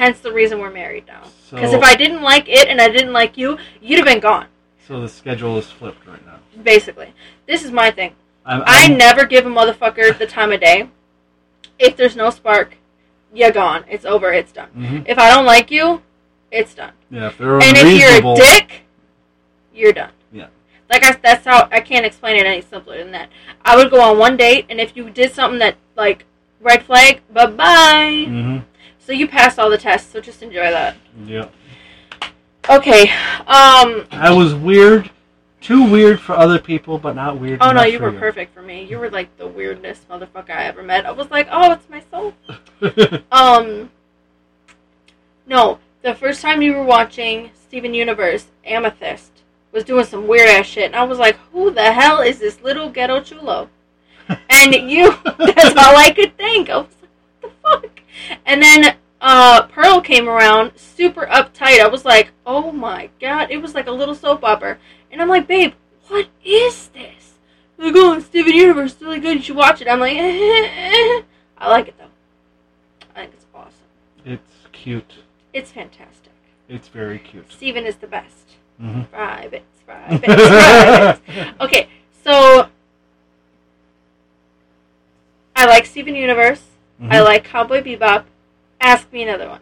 [0.00, 1.20] Hence the reason we're married now.
[1.50, 4.18] Because So- if I didn't like it and I didn't like you, you'd have been
[4.18, 4.46] gone.
[4.88, 6.36] So the schedule is flipped right now.
[6.62, 7.12] Basically,
[7.46, 8.14] this is my thing.
[8.46, 10.88] I'm, I I'm- never give a motherfucker the time of day.
[11.78, 12.78] If there's no spark,
[13.34, 13.84] you're gone.
[13.90, 14.32] It's over.
[14.32, 14.70] It's done.
[14.74, 15.04] Mhm.
[15.06, 16.00] If I don't like you,
[16.50, 16.92] it's done.
[17.10, 18.84] Yeah, if they're And if you're a dick,
[19.74, 20.12] you're done.
[20.32, 20.46] Yeah.
[20.90, 23.28] Like I, that's how I can't explain it any simpler than that.
[23.66, 26.24] I would go on one date, and if you did something that like
[26.58, 28.24] red flag, bye bye.
[28.26, 28.62] Mhm.
[29.00, 30.96] So you passed all the tests, so just enjoy that.
[31.24, 31.48] Yeah.
[32.68, 33.10] Okay.
[33.46, 34.06] Um.
[34.12, 35.10] I was weird,
[35.60, 37.58] too weird for other people, but not weird.
[37.60, 38.84] Oh no, you were perfect for me.
[38.84, 41.06] You were like the weirdest motherfucker I ever met.
[41.06, 42.34] I was like, oh, it's my soul.
[43.32, 43.90] Um,
[45.46, 50.66] no, the first time you were watching Steven Universe, Amethyst was doing some weird ass
[50.66, 53.68] shit, and I was like, who the hell is this little ghetto chulo?
[54.48, 56.70] And you, that's all I could think.
[56.70, 56.86] I was
[58.46, 61.80] And then uh, Pearl came around, super uptight.
[61.80, 64.78] I was like, oh my god, it was like a little soap opera.
[65.10, 65.74] And I'm like, babe,
[66.08, 67.34] what is this?
[67.78, 69.38] Like, oh, it's Steven Universe, it's really good.
[69.38, 69.88] You should watch it.
[69.88, 71.24] I'm like, I
[71.68, 72.04] like it though.
[73.14, 73.72] I think it's awesome.
[74.24, 75.14] it's cute.
[75.52, 76.32] It's fantastic.
[76.68, 77.50] It's very cute.
[77.50, 78.46] Steven is the best.
[78.80, 79.10] Mhm.
[79.10, 81.20] Private, private.
[81.60, 81.88] Okay,
[82.24, 82.68] so
[85.56, 86.62] I like Steven Universe.
[87.02, 87.24] I Mhm.
[87.24, 88.24] like Cowboy Bebop.
[88.80, 89.60] Ask me another one.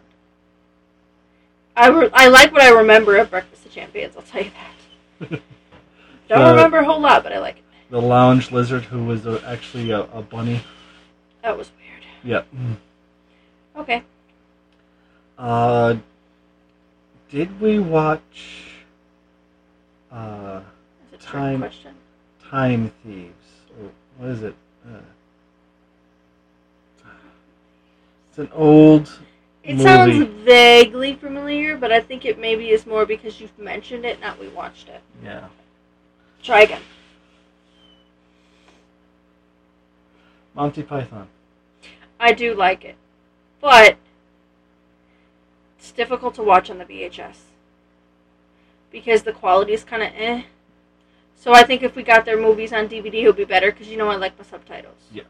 [1.75, 4.15] I, re- I like what I remember of Breakfast of Champions.
[4.17, 5.29] I'll tell you that.
[6.27, 7.63] Don't Uh, remember a whole lot, but I like it.
[7.89, 10.61] the lounge lizard, who was a, actually a, a bunny.
[11.41, 12.03] That was weird.
[12.23, 12.47] Yep.
[13.77, 14.03] Okay.
[15.37, 15.95] Uh,
[17.29, 18.63] did we watch
[20.11, 20.61] uh,
[21.11, 21.59] That's a Time.
[21.59, 21.95] question.
[22.49, 23.33] Time Thieves?
[23.79, 24.55] Or what is it?
[24.85, 24.99] Uh,
[28.29, 29.19] It's an old.
[29.63, 29.83] It movie.
[29.83, 34.39] sounds vaguely familiar, but I think it maybe is more because you've mentioned it, not
[34.39, 35.01] we watched it.
[35.23, 35.47] Yeah.
[36.41, 36.81] Try again.
[40.55, 41.27] Monty Python.
[42.19, 42.95] I do like it,
[43.61, 43.97] but
[45.77, 47.37] it's difficult to watch on the VHS
[48.91, 50.43] because the quality is kind of eh.
[51.35, 53.87] So I think if we got their movies on DVD, it would be better because
[53.87, 54.99] you know I like my subtitles.
[55.11, 55.23] Yeah.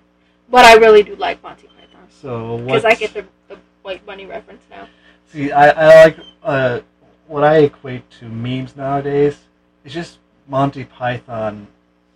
[0.50, 1.79] But I really do like Monty Python
[2.22, 4.88] So because I get the the white money reference now.
[5.32, 6.80] See, I, I like uh,
[7.28, 9.38] what I equate to memes nowadays.
[9.86, 11.68] It's just Monty Python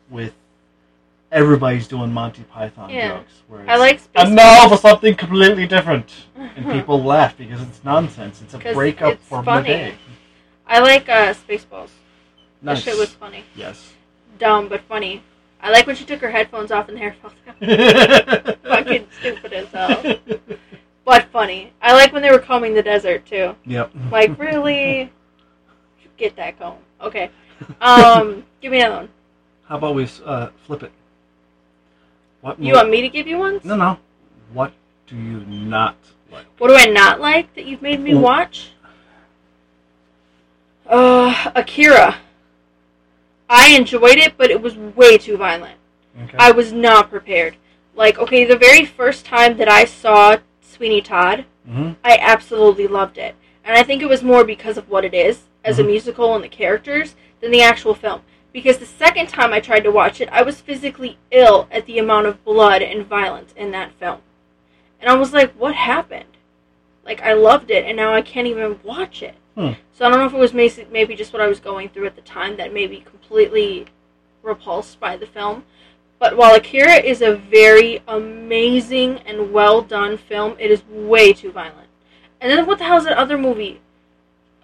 [0.10, 0.34] with
[1.32, 3.18] everybody's doing Monty Python Yeah.
[3.18, 3.34] jokes.
[3.48, 7.84] Where I like Space and now for something completely different, and people laugh because it's
[7.84, 8.42] nonsense.
[8.42, 9.62] It's a breakup it's funny.
[9.62, 9.96] the day.
[10.68, 11.90] I like uh, Spaceballs.
[12.62, 13.44] That shit was funny.
[13.56, 13.94] yes.
[14.40, 15.22] Dumb but funny.
[15.64, 18.56] I like when she took her headphones off and the hair fell down.
[18.64, 20.20] Fucking stupid as hell.
[21.06, 21.72] But funny.
[21.82, 23.56] I like when they were combing the desert too.
[23.66, 23.92] Yep.
[24.12, 25.10] Like really
[26.18, 26.78] get that comb.
[27.02, 27.32] Okay.
[27.80, 29.10] Um give me another one.
[29.66, 30.92] How about we uh, flip it?
[32.42, 33.64] What You want me to give you ones?
[33.64, 33.98] No, no.
[34.52, 34.74] What
[35.08, 35.96] do you not
[36.30, 36.46] like?
[36.58, 38.72] What do I not like that you've made me watch?
[40.86, 42.18] Uh Akira.
[43.54, 45.78] I enjoyed it, but it was way too violent.
[46.24, 46.38] Okay.
[46.40, 47.56] I was not prepared.
[47.96, 53.20] Like, okay, the very first time that I saw Sweeney Todd, hmm I absolutely loved
[53.20, 53.36] it.
[53.64, 55.88] And I think it was more because of what it is as a Mhm.
[55.88, 58.22] musical and the characters than the actual film.
[58.52, 62.00] Because the second time I tried to watch it, I was physically ill at the
[62.00, 64.22] amount of blood and violence in that film.
[65.00, 66.38] And I was like, what happened?
[67.06, 69.36] Like, I loved it, and now I can't even watch it.
[69.56, 69.72] Hmm.
[69.94, 72.16] So I don't know if it was maybe just what I was going through at
[72.16, 73.86] the time that made me completely
[74.42, 75.64] repulsed by the film.
[76.20, 81.52] But while Akira is a very amazing and well done film, it is way too
[81.52, 81.90] violent.
[82.40, 83.82] And then what the hell is that other movie?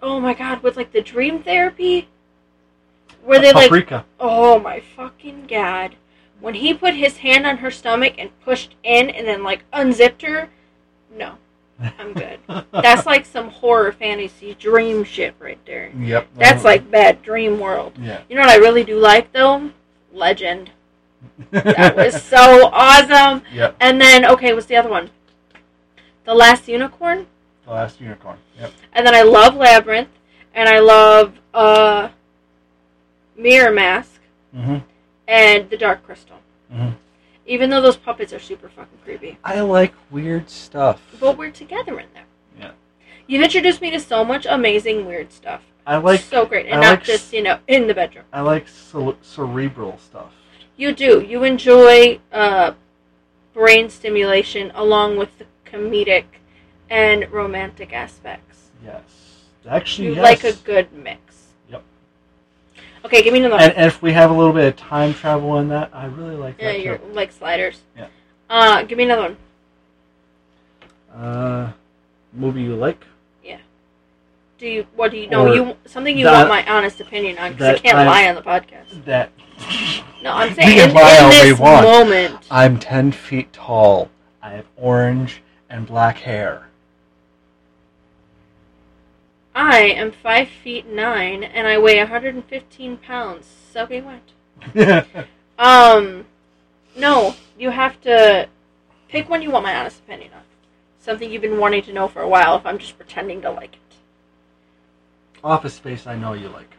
[0.02, 2.08] Oh my god, with like the dream therapy?
[3.22, 3.70] Where they like.
[4.18, 5.96] Oh my fucking god.
[6.40, 10.22] When he put his hand on her stomach and pushed in and then like unzipped
[10.22, 10.48] her,
[11.14, 11.34] no.
[11.98, 12.38] I'm good.
[12.72, 15.90] That's like some horror fantasy dream shit right there.
[15.98, 16.28] Yep.
[16.34, 17.92] That's like bad dream world.
[18.00, 18.20] Yeah.
[18.28, 19.70] You know what I really do like though?
[20.12, 20.70] Legend.
[21.50, 23.42] That was so awesome.
[23.52, 23.76] Yep.
[23.80, 25.10] And then okay, what's the other one?
[26.24, 27.26] The Last Unicorn.
[27.66, 28.38] The last unicorn.
[28.58, 28.72] Yep.
[28.94, 30.08] And then I love Labyrinth,
[30.54, 32.08] and I love uh,
[33.36, 34.20] Mirror Mask
[34.54, 34.78] hmm
[35.28, 36.36] and The Dark Crystal.
[36.72, 36.94] Mhm.
[37.50, 41.02] Even though those puppets are super fucking creepy, I like weird stuff.
[41.18, 42.26] but we're together in there.
[42.56, 42.70] Yeah.
[43.26, 45.62] You've introduced me to so much amazing weird stuff.
[45.84, 46.20] I like.
[46.20, 48.24] so great, and I not like just you know in the bedroom.
[48.32, 50.30] I like cere- cerebral stuff.
[50.76, 51.20] You do.
[51.22, 52.74] You enjoy uh,
[53.52, 56.26] brain stimulation along with the comedic
[56.88, 58.70] and romantic aspects.
[58.84, 59.02] Yes.
[59.68, 60.22] Actually, You yes.
[60.22, 61.20] like a good mix.
[63.04, 63.56] Okay, give me another.
[63.62, 66.36] And, and if we have a little bit of time travel in that, I really
[66.36, 67.80] like Yeah, that Yeah, you're like sliders.
[67.96, 68.06] Yeah.
[68.48, 69.36] Uh, give me another one.
[71.14, 71.72] Uh,
[72.32, 73.04] movie you like?
[73.44, 73.58] Yeah.
[74.58, 74.86] Do you?
[74.94, 75.52] What do you know?
[75.52, 77.52] You something you that- want my honest opinion on?
[77.52, 79.04] Because I can't I- lie on the podcast.
[79.04, 79.30] That.
[80.22, 81.84] No, I'm saying in, lie in this want.
[81.86, 82.46] moment.
[82.50, 84.10] I'm 10 feet tall.
[84.42, 86.68] I have orange and black hair.
[89.62, 95.06] I am five feet nine and I weigh 115 pounds, soaking wet.
[95.58, 96.24] Um,
[96.96, 98.48] no, you have to
[99.08, 100.40] pick one you want my honest opinion on.
[100.98, 102.56] Something you've been wanting to know for a while.
[102.56, 103.96] If I'm just pretending to like it,
[105.44, 106.74] Office Space, I know you like.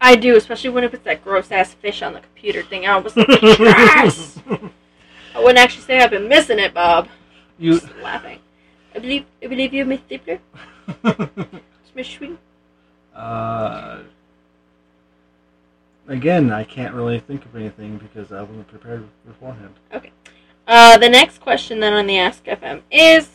[0.00, 2.86] I do, especially when it puts that gross ass fish on the computer thing.
[2.88, 4.40] I was like, yes.
[4.48, 7.08] I wouldn't actually say I've been missing it, Bob.
[7.56, 7.78] you.
[7.78, 8.40] Just laughing.
[8.96, 10.40] I believe, I believe you, Miss Stapler.
[12.02, 12.38] Schwing.
[13.14, 14.00] uh,
[16.08, 19.74] again, I can't really think of anything because I wasn't prepared beforehand.
[19.92, 20.10] Okay.
[20.66, 23.28] Uh, the next question then on the Ask FM is,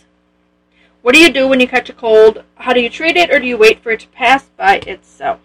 [1.02, 2.44] what do you do when you catch a cold?
[2.56, 5.40] How do you treat it, or do you wait for it to pass by itself?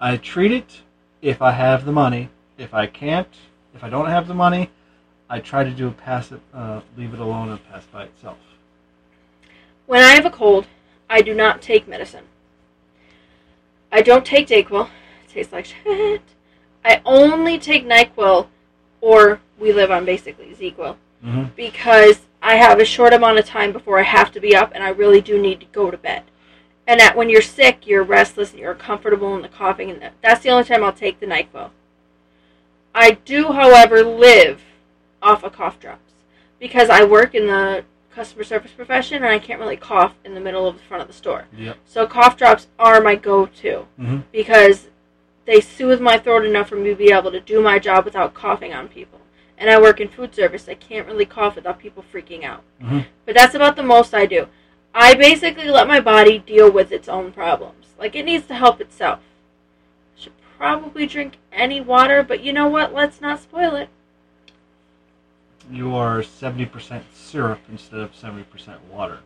[0.00, 0.82] I treat it
[1.22, 2.28] if I have the money.
[2.58, 3.28] If I can't,
[3.74, 4.70] if I don't have the money,
[5.30, 8.38] I try to do a pass it, uh, leave it alone and pass by itself.
[9.86, 10.66] When I have a cold,
[11.08, 12.24] I do not take medicine.
[13.94, 14.86] I don't take Dayquil.
[14.86, 16.20] It tastes like shit.
[16.84, 18.48] I only take NyQuil,
[19.00, 21.44] or we live on basically ZzzQuil, Mm-hmm.
[21.56, 24.84] because I have a short amount of time before I have to be up, and
[24.84, 26.24] I really do need to go to bed.
[26.86, 30.12] And that when you're sick, you're restless, and you're uncomfortable, and the coughing, and that,
[30.22, 31.70] that's the only time I'll take the NyQuil.
[32.94, 34.60] I do, however, live
[35.22, 36.12] off of cough drops
[36.60, 37.84] because I work in the
[38.14, 41.08] customer service profession, and I can't really cough in the middle of the front of
[41.08, 41.46] the store.
[41.56, 41.76] Yep.
[41.84, 44.88] So cough drops are my go-to hmm because
[45.46, 48.32] they soothe my throat enough for me to be able to do my job without
[48.32, 49.20] coughing on people.
[49.58, 50.68] And I work in food service.
[50.68, 52.62] I can't really cough without people freaking out.
[52.80, 54.48] hmm But that's about the most I do.
[54.94, 57.86] I basically let my body deal with its own problems.
[57.98, 59.20] Like it needs to help itself.
[60.16, 62.94] Should probably drink any water, but you know what?
[62.94, 63.88] Let's not spoil it.
[65.70, 69.18] You are seventy percent syrup instead of seventy percent water.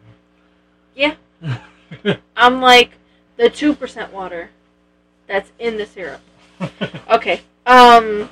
[0.95, 1.15] Yeah.
[2.37, 2.93] I'm like
[3.37, 4.51] the two percent water
[5.27, 6.21] that's in the syrup.
[7.11, 7.41] Okay.
[7.67, 8.29] Um.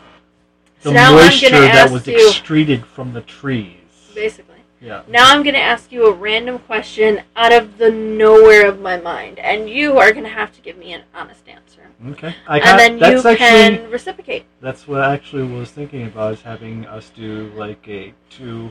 [0.82, 3.76] the So now I'm moisture gonna that ask was you, extruded from the trees.
[4.14, 4.56] basically.
[4.80, 5.02] Yeah.
[5.08, 9.38] Now I'm gonna ask you a random question out of the nowhere of my mind,
[9.38, 11.65] and you are gonna have to give me an honest answer.
[12.10, 12.34] Okay.
[12.46, 14.44] I and then you that's actually can reciprocate.
[14.60, 18.70] that's what I actually was thinking about is having us do like a two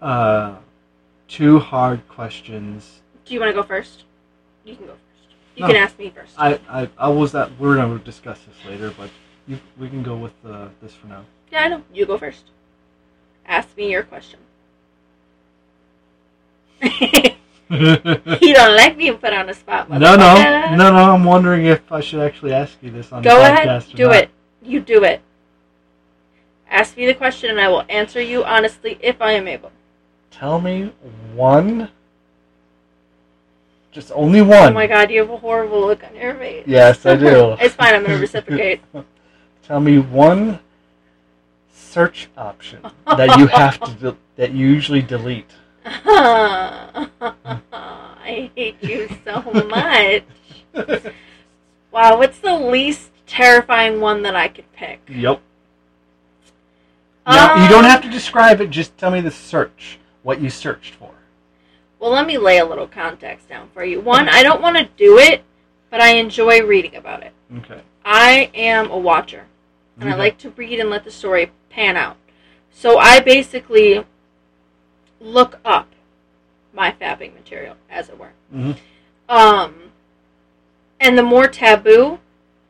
[0.00, 0.56] uh
[1.28, 3.00] two hard questions.
[3.26, 4.04] Do you want to go first?
[4.64, 5.34] You can go first.
[5.56, 5.66] You No.
[5.68, 6.34] can ask me first.
[6.38, 9.10] I I, I was that we're gonna discuss this later, but
[9.46, 11.24] you we can go with uh, this for now.
[11.52, 11.82] yeah, I know.
[11.92, 12.44] You go first.
[13.46, 14.40] Ask me your question.
[17.68, 17.78] no,
[18.40, 19.88] you don't like being put on the spot.
[19.90, 20.76] no, no, motherfucker.
[20.76, 20.94] no.
[20.94, 23.68] I'm wondering if I should actually ask you this on Go the ahead.
[23.68, 23.94] podcast.
[23.94, 24.16] or Do not.
[24.16, 24.30] it.
[24.62, 25.20] You do it.
[26.70, 29.70] Ask me the question, and I will answer you honestly if I am able.
[30.30, 30.92] Tell me
[31.34, 31.88] one.
[33.92, 34.70] Just only one.
[34.70, 36.64] Oh my god, you have a horrible look on your face.
[36.66, 37.52] Yes, I do.
[37.60, 37.94] it's fine.
[37.94, 38.80] I'm gonna reciprocate.
[39.62, 40.60] Tell me one
[41.72, 45.50] search option that you have to de- that you usually delete.
[47.72, 50.24] I hate you so much.
[51.92, 55.00] Wow, what's the least terrifying one that I could pick?
[55.08, 55.40] Yep.
[57.26, 58.70] Now, you don't Um, have to describe it.
[58.70, 59.98] Just tell me the search.
[60.22, 61.10] What you searched for.
[62.00, 64.00] Well, let me lay a little context down for you.
[64.00, 65.44] One, I don't want to do it,
[65.90, 67.32] but I enjoy reading about it.
[67.58, 67.80] Okay.
[68.04, 69.46] I am a watcher,
[70.00, 72.16] and I like to read and let the story pan out.
[72.72, 74.04] So I basically
[75.20, 75.88] look up
[76.72, 78.32] my fapping material, as it were.
[78.54, 78.76] Mhm.
[79.28, 79.74] Um,
[81.00, 82.18] and the more taboo,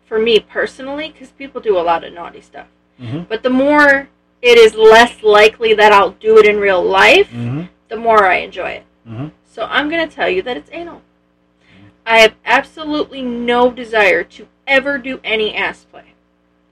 [0.06, 2.66] for me personally, because people do a lot of naughty stuff,
[3.00, 3.22] Mm-hmm.
[3.28, 4.08] but the more
[4.42, 7.62] it is less likely that I'll do it in real life, Mm-hmm.
[7.88, 8.84] the more I enjoy it.
[9.08, 9.28] Mm-hmm.
[9.44, 11.02] So I'm going to tell you that it's anal.
[12.06, 16.12] I have absolutely no desire to ever do any ass play.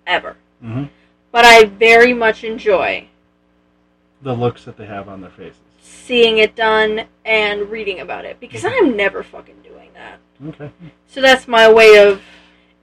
[0.07, 0.37] Ever.
[0.63, 0.85] Mm-hmm.
[1.33, 3.09] But I very much enjoy
[4.23, 5.59] The looks that they have on their faces.
[6.05, 10.19] Seeing it done and reading about it because I'm never fucking doing that.
[10.49, 10.71] Okay.
[11.07, 12.21] So that's my way of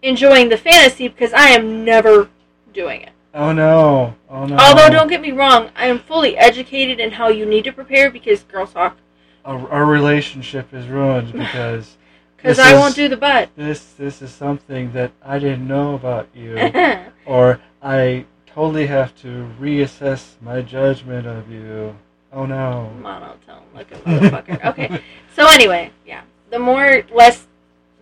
[0.01, 2.29] enjoying the fantasy because I am never
[2.73, 3.11] doing it.
[3.33, 4.15] Oh no.
[4.29, 4.57] Oh no.
[4.57, 8.09] Although, don't get me wrong, I am fully educated in how you need to prepare
[8.09, 8.97] because girl talk.
[9.45, 11.97] Our, our relationship is ruined because
[12.37, 13.49] Because I is- won't do the butt.
[13.55, 16.57] this this is something that I didn't know about you,
[17.25, 21.95] or I totally have to reassess my judgment of you.
[22.33, 22.91] Oh no.
[23.01, 24.63] monotone looking motherfucker.
[24.69, 25.01] Okay.
[25.35, 26.21] So anyway, yeah.
[26.49, 27.47] The more less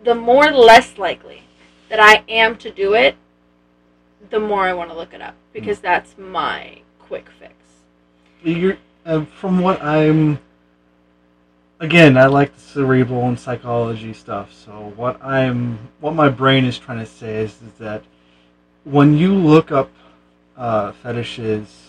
[0.04, 1.44] the more less likely
[1.90, 3.16] that I am to do it,
[4.30, 7.54] the more I want to look it up because that's my quick fix.
[8.44, 10.40] You're, uh, from what I'm
[11.80, 16.78] again i like the cerebral and psychology stuff so what i'm what my brain is
[16.78, 18.04] trying to say is, is that
[18.84, 19.90] when you look up
[20.58, 21.89] uh, fetishes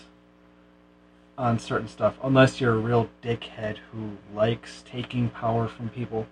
[1.37, 6.27] on certain stuff unless you're a real dickhead who likes taking power from people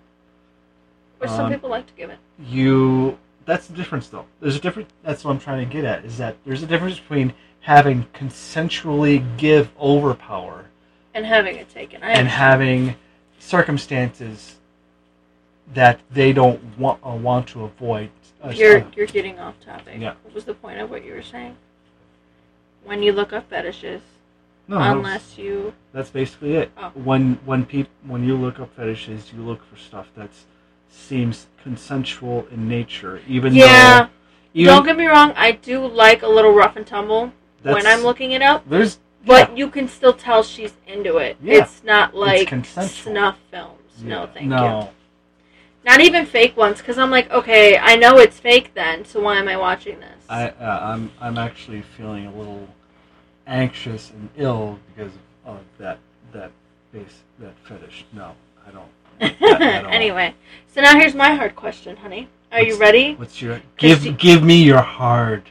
[1.18, 2.18] Which some Um, people like to give it.
[2.38, 6.04] you that's the difference though there's a difference that's what i'm trying to get at
[6.04, 10.66] is that there's a difference between having consensually give over power
[11.14, 12.02] And having it taken.
[12.02, 12.94] I and having
[13.38, 14.56] circumstances
[15.74, 18.10] that they don't want uh, want to avoid.
[18.42, 19.96] Uh, you're you're getting off topic.
[19.98, 20.14] Yeah.
[20.22, 21.56] What was the point of what you were saying?
[22.84, 24.00] When you look up fetishes,
[24.68, 26.70] no, unless you that's basically it.
[26.76, 26.90] Oh.
[26.94, 30.30] When when people when you look up fetishes, you look for stuff that
[30.88, 34.02] seems consensual in nature, even Yeah.
[34.02, 34.08] though
[34.54, 37.32] even don't get me wrong, I do like a little rough and tumble
[37.62, 38.68] when I'm looking it up.
[38.68, 41.36] There's But yeah, you can still tell she's into it.
[41.42, 41.62] Yeah.
[41.62, 43.12] It's not like consensual.
[43.12, 44.02] snuff films.
[44.02, 44.50] No, yeah, thank you.
[44.50, 44.90] no.
[45.84, 49.36] Not even fake ones, because I'm like, okay, I know it's fake then, so why
[49.36, 50.24] am I watching this?
[50.28, 52.68] I uh, I'm I'm actually feeling a little
[53.60, 55.12] anxious and ill because
[55.44, 55.98] of that
[56.32, 56.52] that
[56.92, 58.06] base that fetish.
[58.12, 58.32] No,
[58.66, 58.88] I don't.
[59.92, 60.34] Anyway,
[60.72, 62.28] so now here's my hard question, honey.
[62.52, 63.14] Are you ready?
[63.16, 64.04] What's your give?
[64.06, 65.50] you- give me your hard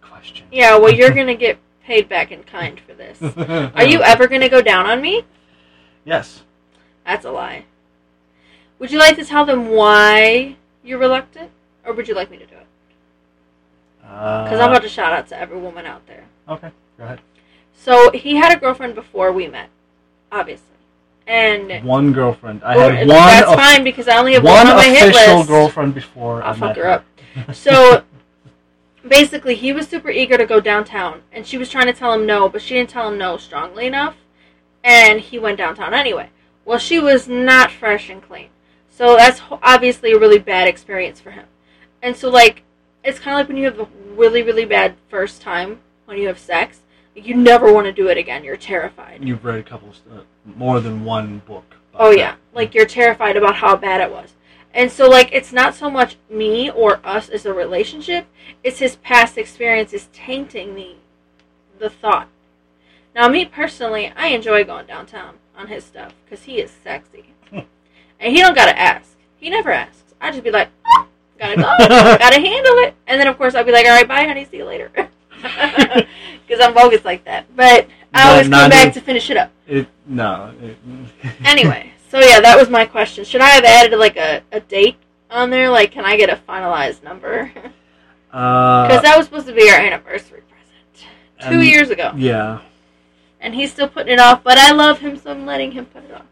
[0.00, 0.46] question.
[0.52, 3.20] Yeah, well, you're gonna get paid back in kind for this.
[3.74, 5.24] Are you ever gonna go down on me?
[6.04, 6.42] Yes.
[7.04, 7.64] That's a lie.
[8.78, 11.50] Would you like to tell them why you're reluctant,
[11.84, 12.66] or would you like me to do it?
[14.04, 16.24] Uh, because Because I'm about to shout out to every woman out there.
[16.48, 17.20] Okay, go ahead.
[17.80, 19.68] So he had a girlfriend before we met,
[20.32, 20.64] obviously,
[21.26, 22.62] and One girlfriend.
[22.64, 23.16] I had one.
[23.16, 25.48] that's of- fine because I only have one one, on my hit official list.
[25.48, 27.04] girlfriend before I I'll fuck met her up.
[27.54, 28.02] So
[29.06, 32.26] basically, he was super eager to go downtown, and she was trying to tell him
[32.26, 34.16] no, but she didn't tell him no strongly enough,
[34.82, 36.30] and he went downtown anyway.
[36.64, 38.48] Well, she was not fresh and clean,
[38.90, 41.46] so that's obviously a really bad experience for him.
[42.02, 42.62] And so, like,
[43.04, 46.26] it's kind of like when you have a really, really bad first time when you
[46.26, 46.80] have sex.
[47.24, 48.44] You never want to do it again.
[48.44, 49.24] You're terrified.
[49.24, 51.76] You've read a couple, uh, more than one book.
[51.94, 52.18] Oh that.
[52.18, 54.34] yeah, like you're terrified about how bad it was.
[54.72, 58.26] And so like it's not so much me or us as a relationship,
[58.62, 60.94] it's his past experiences tainting the
[61.78, 62.28] the thought.
[63.14, 67.24] Now me personally, I enjoy going downtown on his stuff cuz he is sexy.
[67.52, 67.66] and
[68.34, 69.16] he don't got to ask.
[69.38, 70.14] He never asks.
[70.20, 71.06] I just be like, "Oh,
[71.38, 71.62] "Got to go.
[72.18, 74.44] got to handle it." And then of course I'll be like, "All right, bye honey,
[74.44, 74.90] see you later."
[76.48, 77.44] Cuz I'm bogus like that.
[77.54, 80.52] But I always come back to finish it up It no.
[80.62, 80.76] It,
[81.44, 83.24] anyway, so yeah, that was my question.
[83.24, 84.96] Should I have added like a, a date
[85.30, 85.68] on there?
[85.70, 87.50] Like, can I get a finalized number?
[87.54, 87.70] Because
[88.32, 91.08] uh, that was supposed to be our anniversary present
[91.50, 92.60] two Um, years ago, yeah.
[93.40, 94.42] and he's still putting it off.
[94.42, 96.26] But I love him, so I'm letting him put it off.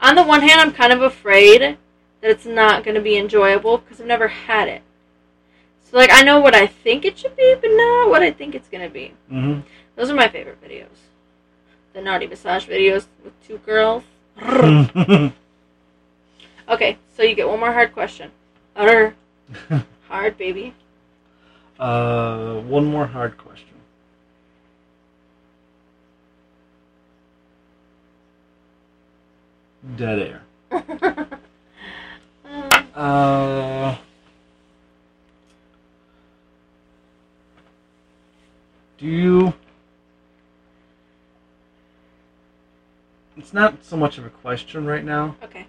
[0.00, 3.78] On the one hand, I'm kind of afraid that it's not going to be enjoyable
[3.78, 4.82] because I've never had it.
[5.90, 8.54] So like, I know what I think it should be, but not what I think
[8.54, 9.12] it's going to be.
[9.28, 9.60] hmm
[9.96, 10.86] Those are my favorite videos.
[11.92, 14.04] The naughty massage videos with two girls.
[16.68, 18.30] Okay, so you get one more hard question.
[18.76, 20.72] Hard, baby.
[21.80, 23.66] uh, one more hard question.
[29.96, 30.42] Dead air.
[32.44, 33.96] Uh, Uh,
[39.00, 39.54] do you?
[43.36, 45.66] It's not so much of a question right now, okay.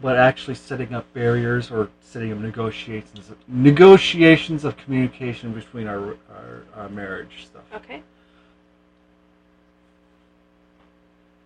[0.00, 6.62] but actually setting up barriers or setting up negotiations negotiations of communication between our our,
[6.76, 7.64] our marriage stuff.
[7.74, 8.02] Okay.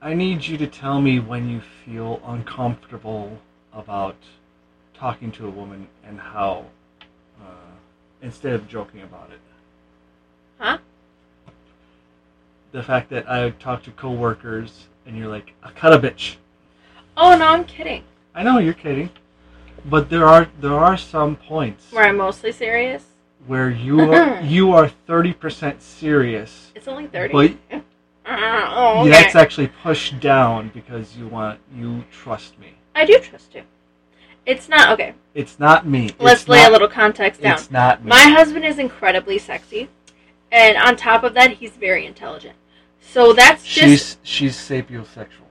[0.00, 3.38] I need you to tell me when you feel uncomfortable
[3.72, 4.16] about
[4.94, 6.66] talking to a woman and how,
[7.40, 7.72] uh,
[8.22, 9.40] instead of joking about it.
[10.58, 10.78] Huh?
[12.72, 16.36] The fact that I talk to coworkers and you're like, I cut a bitch.
[17.16, 18.04] Oh no, I'm kidding.
[18.34, 19.10] I know you're kidding,
[19.86, 23.04] but there are there are some points Where I'm mostly serious.
[23.46, 27.32] where you are you are thirty percent serious, It's only thirty.
[27.32, 27.82] but
[28.26, 29.10] oh, okay.
[29.10, 32.74] that's actually pushed down because you want you trust me.
[32.94, 33.62] I do trust you.
[34.46, 35.14] It's not okay.
[35.34, 36.10] It's not me.
[36.18, 37.54] Let's It's lay not- a little context down.
[37.54, 38.10] It's not me.
[38.10, 39.88] My husband is incredibly sexy,
[40.52, 42.56] and on top of that, he's very intelligent.
[43.00, 45.46] So that's just she's she's sapiosexual.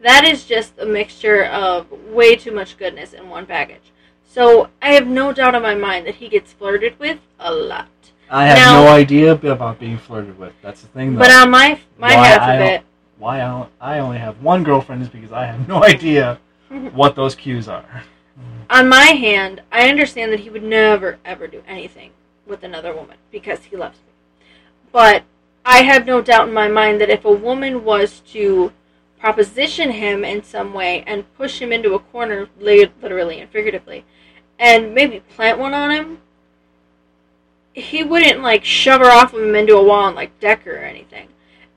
[0.00, 3.92] that is just a mixture of way too much goodness in one package.
[4.28, 7.88] So I have no doubt in my mind that he gets flirted with a lot.
[8.28, 10.52] I have Now- no idea about being flirted with.
[10.60, 11.20] That's the thing, though.
[11.20, 12.82] But on my my Why half I of it,
[13.18, 16.38] Why I I only have one girlfriend is because I have no idea
[16.92, 17.84] what those cues are.
[18.68, 22.10] on my hand, I understand that he would never ever do anything
[22.46, 24.12] with another woman because he loves me.
[24.92, 25.24] But
[25.64, 28.72] I have no doubt in my mind that if a woman was to
[29.18, 34.04] proposition him in some way and push him into a corner, literally and figuratively,
[34.58, 36.18] and maybe plant one on him,
[37.72, 40.76] he wouldn't like shove her off of him into a wall and like deck her
[40.76, 41.28] or anything.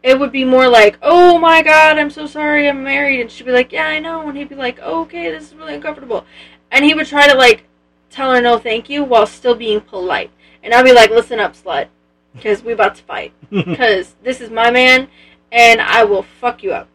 [0.02, 3.46] It would be more like, "Oh my God, I'm so sorry, I'm married," and she'd
[3.46, 6.26] be like, "Yeah, I know," and he'd be like, "Okay, this is really uncomfortable,"
[6.72, 7.66] and he would try to like
[8.10, 10.32] tell her no, thank you, while still being polite,
[10.64, 11.88] and I'll be like, "Listen up, slut,
[12.34, 15.08] because we about to fight, because this is my man,
[15.52, 16.88] and I will fuck you up."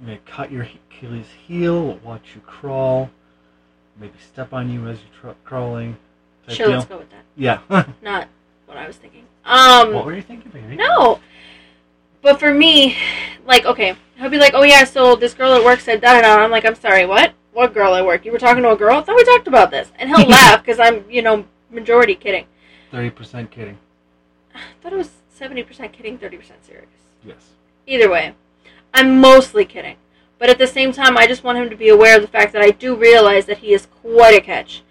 [0.00, 3.10] I'm gonna cut your Achilles heel, watch you crawl,
[3.98, 5.96] maybe step on you as you're tr- crawling.
[6.48, 6.76] Sure, deal.
[6.76, 7.24] let's go with that.
[7.36, 7.60] Yeah.
[8.02, 8.28] Not
[8.66, 9.24] what I was thinking.
[9.44, 10.76] Um, what were you thinking, baby?
[10.76, 11.20] No.
[12.22, 12.96] But for me,
[13.46, 16.22] like, okay, he'll be like, oh yeah, so this girl at work said da da
[16.22, 16.42] da.
[16.42, 17.32] I'm like, I'm sorry, what?
[17.52, 18.24] What girl at work?
[18.24, 18.98] You were talking to a girl?
[18.98, 19.90] I thought we talked about this.
[19.98, 22.46] And he'll laugh because I'm, you know, majority kidding.
[22.96, 23.76] Thirty percent kidding.
[24.54, 26.86] I thought it was 70% kidding, 30% serious.
[27.22, 27.50] Yes.
[27.86, 28.34] Either way,
[28.94, 29.96] I'm mostly kidding.
[30.38, 32.54] But at the same time, I just want him to be aware of the fact
[32.54, 34.82] that I do realize that he is quite a catch.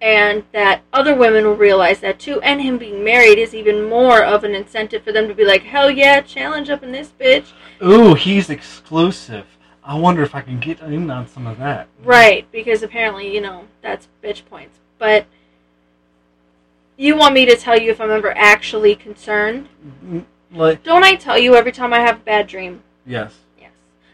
[0.00, 2.40] and that other women will realize that too.
[2.40, 5.62] And him being married is even more of an incentive for them to be like,
[5.62, 7.52] hell yeah, challenge up in this bitch.
[7.84, 9.46] Ooh, he's exclusive.
[9.84, 11.88] I wonder if I can get in on some of that.
[12.02, 14.78] Right, because apparently, you know, that's bitch points.
[14.98, 15.26] But
[17.00, 19.68] you want me to tell you if I'm ever actually concerned?
[20.04, 22.82] Mm, Like, Don't I tell you every time I have a bad dream?
[23.06, 23.34] yes.
[23.58, 23.70] Yes.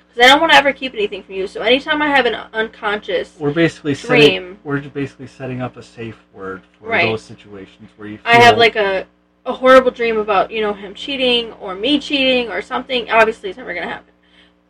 [0.08, 1.46] Because I don't want to ever keep anything from you.
[1.46, 4.20] So anytime I have an unconscious, We're basically Dream.
[4.20, 4.58] setting.
[4.62, 7.06] We're just basically setting up a safe word for Right.
[7.06, 8.18] those situations where you.
[8.18, 9.06] Feel, I have like a
[9.46, 13.10] a horrible dream about you know him cheating or me cheating or something.
[13.10, 14.12] Obviously, it's never gonna happen.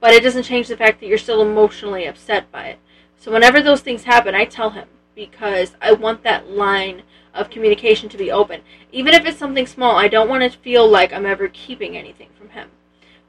[0.00, 2.78] But it doesn't change the fact that you're still emotionally upset by it.
[3.18, 7.02] So whenever those things happen, I tell him because I want that line
[7.37, 8.62] of communication to be open.
[8.93, 12.30] Even if it's something small, I don't want to feel like I'm ever keeping anything
[12.37, 12.70] from him.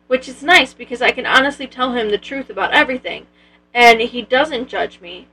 [0.07, 3.27] Which is nice because I can honestly tell him the truth about everything.
[3.73, 5.27] And he doesn't judge me,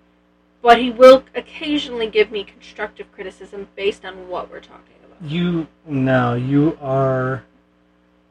[0.61, 5.31] but he will occasionally give me constructive criticism based on what we're talking about.
[5.31, 7.45] You now you are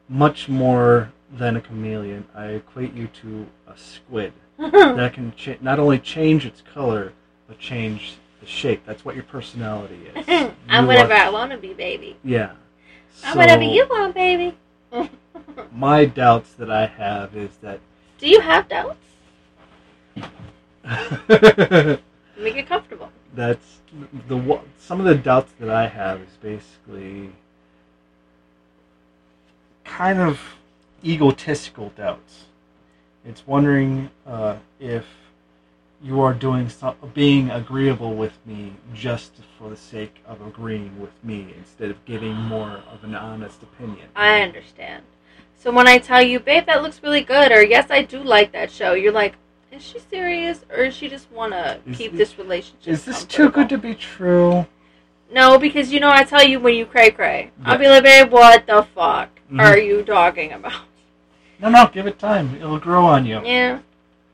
[0.08, 2.26] much more than a chameleon.
[2.34, 7.12] I equate you to a squid that can cha- not only change its color
[7.48, 8.82] but change the shape.
[8.86, 10.28] That's what your personality is.
[10.68, 12.16] I'm whatever are- I want to be, baby.
[12.22, 12.52] Yeah.
[13.24, 14.56] I'm whatever you want, baby.
[15.72, 17.80] My doubts that I have is that
[18.18, 18.98] Do you have doubts?
[22.36, 23.10] Make it comfortable.
[23.34, 23.78] that's
[24.28, 27.30] the some of the doubts that I have is basically
[29.84, 30.40] kind of
[31.02, 32.44] egotistical doubts.
[33.24, 35.06] It's wondering uh, if
[36.04, 41.12] you are doing some, being agreeable with me just for the sake of agreeing with
[41.24, 44.06] me instead of getting more of an honest opinion.
[44.14, 45.02] I understand.
[45.58, 48.52] So when I tell you, babe, that looks really good, or yes, I do like
[48.52, 49.34] that show, you're like,
[49.72, 52.86] is she serious, or does she just want to Is keep it- this relationship?
[52.86, 54.66] Is this too good to be true?
[55.32, 57.50] No, because you know I tell you when you cray cray.
[57.64, 59.60] I'll be like, babe, what the fuck Mhm.
[59.60, 60.82] are you talking about?
[61.58, 62.54] No, no, give it time.
[62.56, 63.40] It'll grow on you.
[63.44, 63.78] Yeah,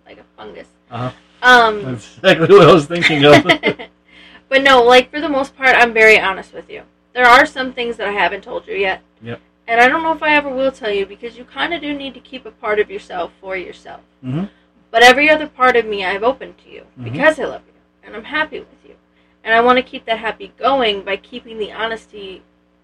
[0.05, 0.67] like a fungus.
[0.91, 1.13] Uh-huh.
[1.43, 3.43] Um, That's exactly what I was thinking of.
[4.49, 6.83] but no, like for the most part, I'm very honest with you.
[7.13, 9.03] There are some things that I haven't told you yet.
[9.23, 9.41] Yep.
[9.67, 11.95] And I don't know if I ever will tell you because you kind of do
[11.95, 14.01] need to keep a part of yourself for yourself.
[14.23, 14.45] hmm
[14.91, 17.05] But every other part of me I've opened to you Mhm.
[17.05, 18.97] because I love you and I'm happy with you.
[19.45, 22.43] And I want to keep that happy going by keeping the honesty,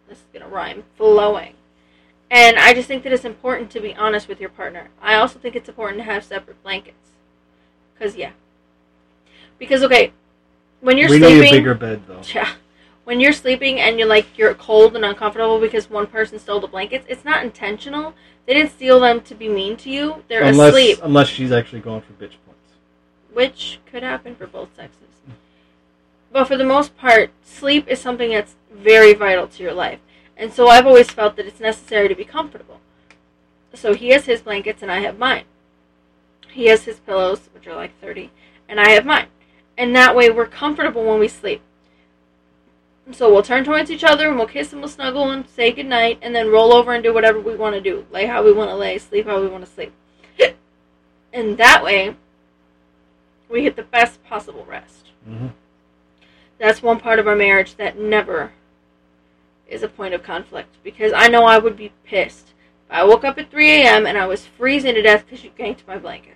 [0.08, 1.54] this is going to rhyme, flowing.
[2.30, 4.88] And I just think that it's important to be honest with your partner.
[5.02, 7.10] I also think it's important to have separate blankets.
[7.94, 8.30] Because, yeah.
[9.58, 10.12] Because, okay,
[10.80, 11.40] when you're we sleeping.
[11.40, 12.20] need a bigger bed, though.
[12.34, 12.52] Yeah.
[13.04, 16.66] When you're sleeping and you're like you're cold and uncomfortable because one person stole the
[16.66, 18.14] blankets, it's not intentional.
[18.46, 20.24] They didn't steal them to be mean to you.
[20.26, 22.74] They're unless, asleep, unless she's actually going for bitch points.
[23.32, 25.06] which could happen for both sexes.
[26.32, 30.00] But for the most part, sleep is something that's very vital to your life.
[30.36, 32.80] And so I've always felt that it's necessary to be comfortable.
[33.72, 35.44] So he has his blankets and I have mine.
[36.50, 38.30] He has his pillows, which are like 30,
[38.68, 39.28] and I have mine.
[39.78, 41.62] And that way we're comfortable when we sleep.
[43.12, 46.18] So we'll turn towards each other and we'll kiss and we'll snuggle and say goodnight
[46.22, 48.04] and then roll over and do whatever we want to do.
[48.10, 49.92] Lay how we want to lay, sleep how we want to sleep.
[51.32, 52.16] and that way,
[53.48, 55.10] we get the best possible rest.
[55.24, 55.48] hmm
[56.58, 58.52] That's one part of our marriage that never
[59.68, 62.48] is a point of conflict because I know I would be pissed.
[62.88, 64.06] If I woke up at 3 a.m.
[64.06, 66.35] and I was freezing to death because you ganked my blankets.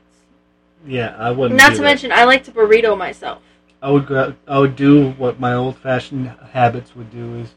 [0.86, 1.58] Yeah, I wouldn't.
[1.58, 1.82] Not to that.
[1.82, 3.42] mention, I like to burrito myself.
[3.82, 7.54] I would go, I would do what my old-fashioned habits would do is,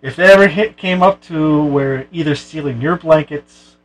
[0.00, 3.76] if it ever hit came up to where either stealing your blankets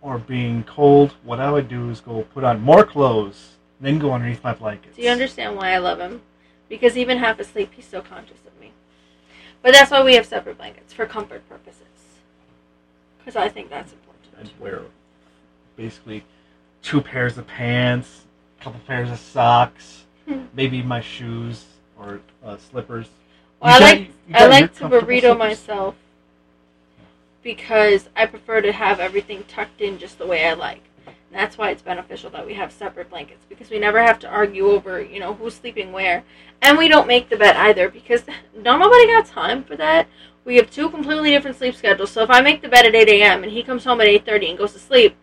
[0.00, 4.12] or being cold, what I would do is go put on more clothes, then go
[4.12, 4.96] underneath my blankets.
[4.96, 6.22] Do you understand why I love him?
[6.68, 8.72] Because even half asleep, he's still conscious of me.
[9.60, 11.82] But that's why we have separate blankets for comfort purposes.
[13.18, 14.60] Because I think that's important.
[14.60, 14.82] wear
[15.76, 16.24] basically
[16.82, 18.22] two pairs of pants,
[18.60, 20.42] a couple pairs of socks, Hmm.
[20.54, 21.64] maybe my shoes
[21.98, 23.08] or uh, slippers.
[23.60, 25.38] Well, I got- like I like to burrito slippers?
[25.38, 25.94] myself
[27.42, 30.82] because I prefer to have everything tucked in just the way I like.
[31.06, 34.28] And that's why it's beneficial that we have separate blankets because we never have to
[34.28, 36.22] argue over, you know, who's sleeping where.
[36.60, 38.22] And we don't make the bed either because
[38.62, 40.06] don't nobody got time for that.
[40.44, 42.10] We have two completely different sleep schedules.
[42.10, 43.42] So if I make the bed at 8 a.m.
[43.44, 45.16] and he comes home at 8:30 and goes to sleep,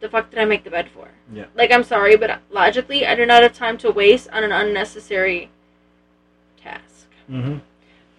[0.00, 1.08] the fuck did I make the bed for?
[1.32, 1.46] Yeah.
[1.54, 5.50] Like I'm sorry, but logically, I do not have time to waste on an unnecessary
[6.60, 7.06] task.
[7.30, 7.58] Mm-hmm.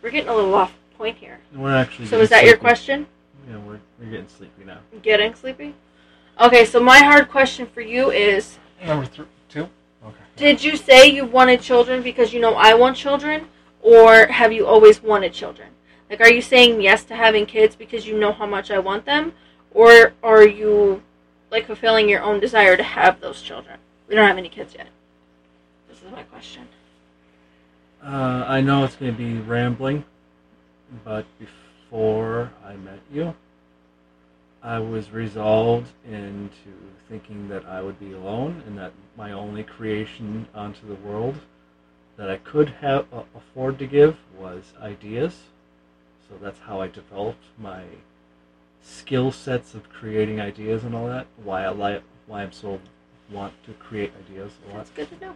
[0.01, 1.39] We're getting a little off point here.
[1.53, 2.07] We're actually.
[2.07, 3.07] So is that your question?
[3.49, 4.79] Yeah, we're, we're getting sleepy now.
[5.01, 5.75] Getting sleepy?
[6.39, 9.67] Okay, so my hard question for you is Number th- two.
[10.03, 10.15] Okay.
[10.35, 13.47] Did you say you wanted children because you know I want children?
[13.81, 15.69] or have you always wanted children?
[16.09, 19.05] Like, are you saying yes to having kids because you know how much I want
[19.05, 19.33] them,
[19.71, 21.01] or are you
[21.51, 23.77] like fulfilling your own desire to have those children?
[24.07, 24.87] We don't have any kids yet.
[25.87, 26.67] This is my question.
[28.03, 30.03] Uh, I know it's going to be rambling,
[31.05, 33.35] but before I met you,
[34.63, 36.71] I was resolved into
[37.09, 41.39] thinking that I would be alone and that my only creation onto the world
[42.17, 45.43] that I could have uh, afford to give was ideas.
[46.27, 47.83] So that's how I developed my
[48.81, 51.27] skill sets of creating ideas and all that.
[51.43, 52.79] Why I like why I'm so
[53.31, 54.77] want to create ideas a lot.
[54.77, 55.35] That's good to know.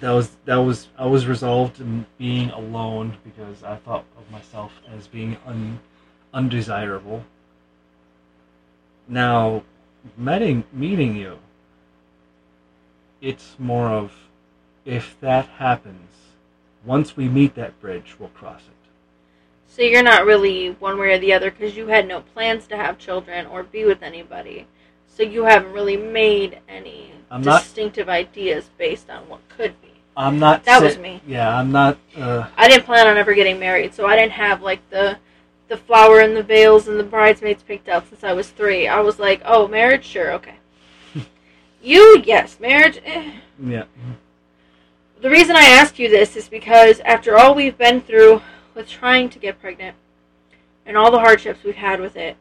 [0.00, 4.72] That was that was I was resolved in being alone because I thought of myself
[4.92, 5.80] as being un,
[6.32, 7.24] undesirable.
[9.06, 9.62] Now,
[10.16, 11.38] meeting meeting you,
[13.20, 14.12] it's more of
[14.84, 16.10] if that happens,
[16.84, 18.73] once we meet that bridge, we'll cross it.
[19.74, 22.76] So you're not really one way or the other because you had no plans to
[22.76, 24.68] have children or be with anybody.
[25.08, 29.88] So you haven't really made any I'm not- distinctive ideas based on what could be.
[30.16, 30.62] I'm not.
[30.62, 31.20] That was me.
[31.26, 31.98] Yeah, I'm not.
[32.16, 35.18] Uh, I didn't plan on ever getting married, so I didn't have like the
[35.66, 38.86] the flower and the veils and the bridesmaids picked out since I was three.
[38.86, 40.54] I was like, oh, marriage, sure, okay.
[41.82, 43.00] you, yes, marriage.
[43.04, 43.32] Eh.
[43.60, 43.84] yeah.
[45.20, 48.40] The reason I ask you this is because after all we've been through
[48.74, 49.96] with trying to get pregnant
[50.86, 52.36] and all the hardships we've had with it,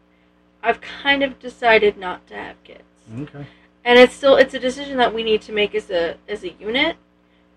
[0.62, 2.84] I've kind of decided not to have kids.
[3.20, 3.46] Okay.
[3.86, 6.54] And it's still it's a decision that we need to make as a as a
[6.54, 6.96] unit,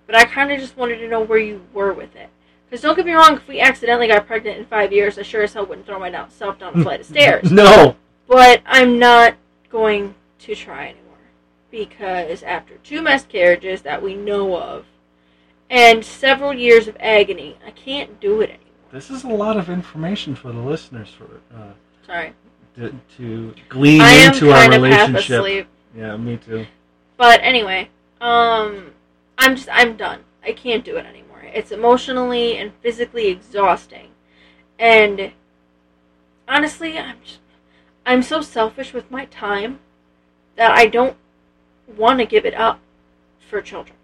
[0.06, 2.30] but I kind of just wanted to know where you were with it.
[2.68, 5.42] Because don't get me wrong, if we accidentally got pregnant in five years, I sure
[5.44, 7.50] as hell wouldn't throw myself down a flight of stairs.
[7.52, 7.96] No.
[8.26, 9.36] But I'm not
[9.70, 11.02] going to try anymore.
[11.70, 14.84] Because after two miscarriages that we know of,
[15.70, 18.65] and several years of agony, I can't do it anymore.
[18.92, 21.24] This is a lot of information for the listeners for
[21.54, 21.72] uh,
[22.06, 22.32] Sorry.
[22.76, 25.40] to, to glean I am into our kind of half relationship.
[25.40, 25.66] asleep.
[25.94, 26.66] Yeah, me too.
[27.16, 28.92] But anyway, um,
[29.38, 30.20] I'm just I'm done.
[30.44, 31.42] I can't do it anymore.
[31.42, 34.10] It's emotionally and physically exhausting,
[34.78, 35.32] and
[36.46, 37.40] honestly, I'm just,
[38.04, 39.80] I'm so selfish with my time
[40.56, 41.16] that I don't
[41.96, 42.80] want to give it up
[43.48, 43.96] for children.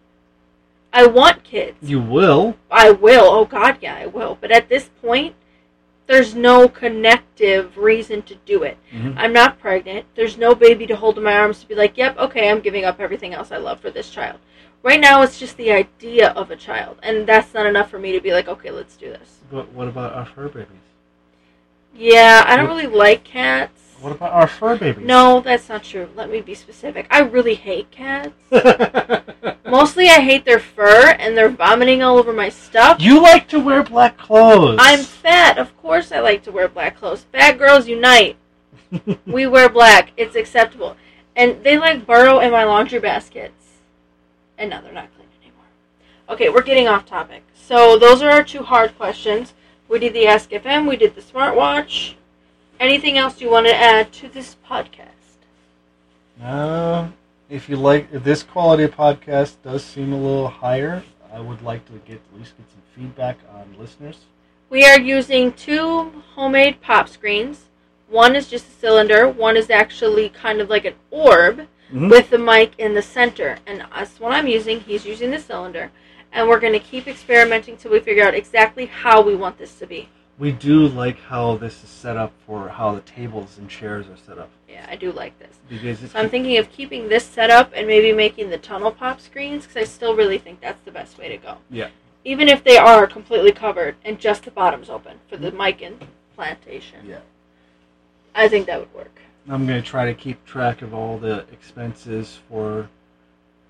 [0.92, 1.78] I want kids.
[1.82, 2.56] You will.
[2.70, 3.24] I will.
[3.24, 4.36] Oh God, yeah, I will.
[4.40, 5.34] But at this point,
[6.06, 8.76] there's no connective reason to do it.
[8.92, 9.14] Mhm.
[9.16, 10.04] I'm not pregnant.
[10.14, 12.84] There's no baby to hold in my arms to be like, yep, okay, I'm giving
[12.84, 14.38] up everything else I love for this child.
[14.82, 18.12] Right now, it's just the idea of a child, and that's not enough for me
[18.12, 19.38] to be like, okay, let's do this.
[19.50, 20.66] But what about our fur babies?
[21.94, 23.81] Yeah, I don't really like cats.
[24.02, 25.06] What about our fur babies?
[25.06, 26.08] No, that's not true.
[26.16, 27.06] Let me be specific.
[27.08, 28.32] I really hate cats.
[29.64, 33.00] Mostly, I hate their fur and they're vomiting all over my stuff.
[33.00, 34.80] you like to wear black clothes.
[34.82, 35.56] I'm fat.
[35.56, 37.26] Of course, I like to wear black clothes.
[37.30, 38.36] Fat girls unite.
[39.26, 40.10] we wear black.
[40.16, 40.96] It's acceptable.
[41.36, 43.68] And they like burrow in my laundry baskets.
[44.58, 45.66] And now they're not clean anymore.
[46.28, 47.44] Okay, we're getting off topic.
[47.54, 49.54] So those are our two hard questions.
[49.86, 50.88] We did the Ask FM.
[50.88, 52.14] We did the smartwatch.
[52.82, 55.36] Anything else you want to add to this podcast?
[56.42, 57.06] Uh,
[57.48, 61.62] if you like, if this quality of podcast does seem a little higher, I would
[61.62, 64.22] like to get at least get some feedback on listeners.
[64.68, 67.66] We are using two homemade pop screens.
[68.08, 69.28] One is just a cylinder.
[69.28, 71.68] One is actually kind of like an orb.
[71.92, 72.10] Mhm.
[72.10, 73.58] with the mic in the center.
[73.66, 74.80] And that's what I'm using.
[74.80, 75.90] He's using the cylinder.
[76.32, 79.78] And we're going to keep experimenting till we figure out exactly how we want this
[79.78, 80.08] to be.
[80.38, 84.16] We do like how this is set up for how the tables and chairs are
[84.16, 85.56] set up Yeah, I do like this.
[85.68, 89.20] because So I'm thinking of keeping this set up and maybe making the tunnel pop
[89.20, 91.58] screens because I still really think that's the best way to go.
[91.70, 91.90] Yeah.
[92.24, 96.04] Even if they are completely covered and just the bottom's open for the mic and
[96.34, 97.00] plantation.
[97.06, 97.20] Yeah.
[98.34, 99.20] I think that would work.
[99.48, 102.88] I'm going to try to keep track of all the expenses for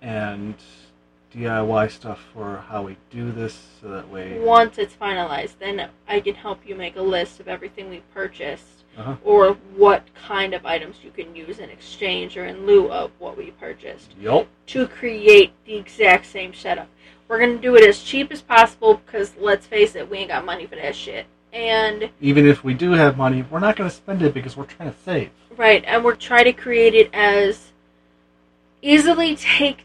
[0.02, 0.54] and
[1.34, 4.38] DIY stuff for how we do this so that way.
[4.38, 8.84] Once it's finalized, then I can help you make a list of everything we purchased
[8.98, 9.16] Uh-huh.
[9.24, 13.38] or what kind of items you can use in exchange or in lieu of what
[13.38, 14.46] we purchased Yup.
[14.66, 16.88] to create the exact same setup.
[17.26, 20.28] We're going to do it as cheap as possible because let's face it, we ain't
[20.28, 21.24] got money for that shit.
[21.54, 24.66] And Even if we do have money, we're not going to spend it because we're
[24.66, 25.30] trying to save.
[25.56, 27.72] right, and we're trying to create it as
[28.82, 29.84] easily take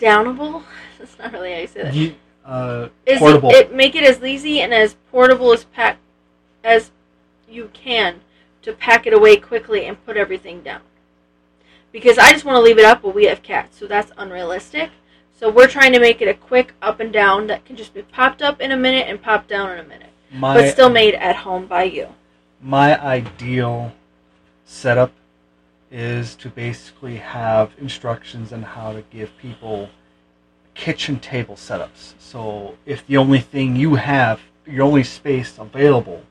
[0.00, 0.62] downable.
[1.00, 1.94] That's not really how you say that.
[1.94, 3.50] You, uh, is portable.
[3.50, 5.98] It, it make it as easy and as portable as pack
[6.64, 6.90] as
[7.48, 8.20] you can
[8.62, 10.80] to pack it away quickly and put everything down.
[11.92, 14.90] Because I just want to leave it up, but we have cats, so that's unrealistic.
[15.38, 18.02] So we're trying to make it a quick up and down that can just be
[18.02, 21.14] popped up in a minute and popped down in a minute, My, but still made
[21.14, 22.08] at home by you.
[22.60, 23.92] my ideal
[24.64, 25.12] setup
[25.90, 29.88] is to basically have instructions on how to give people
[30.78, 32.14] kitchen table setups.
[32.20, 36.22] So if the only thing you have, your only space available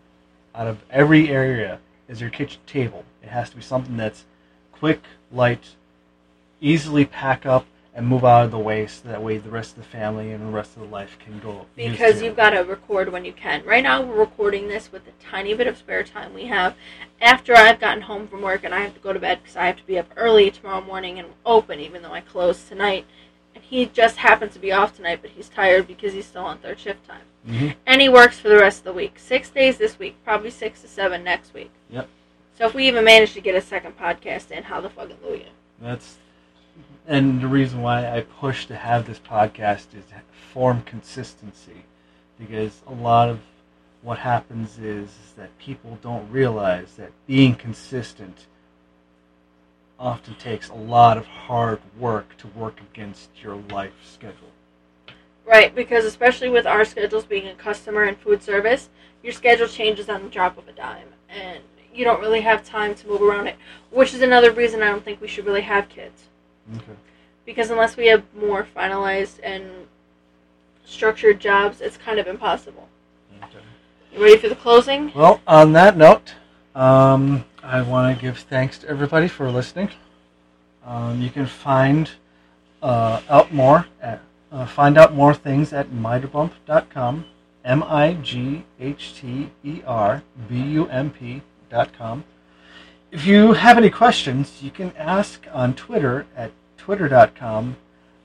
[0.55, 4.23] out of every area is your kitchen table, it has to be something that's
[4.71, 5.75] quick, light,
[6.61, 9.83] easily pack up and move out of the way so that way the rest of
[9.83, 12.59] the family and the rest of the life can go use Because you've got to
[12.59, 13.65] record when you can.
[13.65, 16.75] Right now, we're recording this with the tiny bit of spare time we have
[17.19, 19.65] after I've gotten home from work and I have to go to bed because I
[19.65, 23.05] have to be up early tomorrow morning and open, even though I close tonight.
[23.57, 26.59] And he just happens to be off tonight, but he's tired because he's still on
[26.59, 27.23] third shift time.
[27.47, 27.75] Mhm.
[27.87, 29.17] And he works for the rest of the week.
[29.17, 31.71] Six days this week, probably six to seven next week.
[31.89, 32.07] Yep.
[32.55, 35.47] So if we even manage to get a second podcast in, how the fucking Louie?
[35.81, 36.19] That's
[37.07, 40.21] and the reason why I push to have this podcast is to
[40.53, 41.85] form consistency,
[42.37, 43.39] because a lot of
[44.03, 48.45] what happens is, is that people don't realize that being consistent
[49.99, 54.51] often takes a lot of hard work to work against your life schedule.
[55.45, 58.89] Right, because especially with our schedules being a customer and food service,
[59.23, 61.59] your schedule changes on the drop of a dime, and
[61.93, 63.55] you don't really have time to move around it.
[63.89, 66.23] Which is another reason I don't think we should really have kids,
[66.75, 66.97] Okay.
[67.45, 69.63] because unless we have more finalized and
[70.85, 72.87] structured jobs, it's kind of impossible.
[73.43, 73.59] okay.
[74.13, 75.11] You ready for the closing?
[75.13, 76.35] Well, on that note,
[76.75, 79.89] um, I want to give thanks to everybody for listening.
[80.85, 82.09] Um, you can find
[82.81, 84.21] uh, out more at
[84.53, 87.25] uh, find out more things at mighterbump.com,
[87.65, 92.23] m i g h t e r b u m p dot com.
[93.11, 97.75] If you have any questions, you can ask on Twitter at twitter.com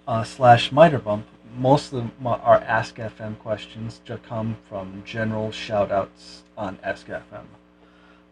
[0.07, 1.25] uh, slash mighterbump.
[1.59, 1.99] Most of
[2.37, 7.47] are Ask FM questions come from general shout outs on Ask FM.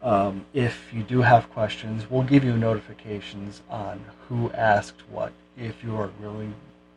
[0.02, 5.84] Um, if you do have questions, we'll give you notifications on who asked what if
[5.84, 6.48] you are really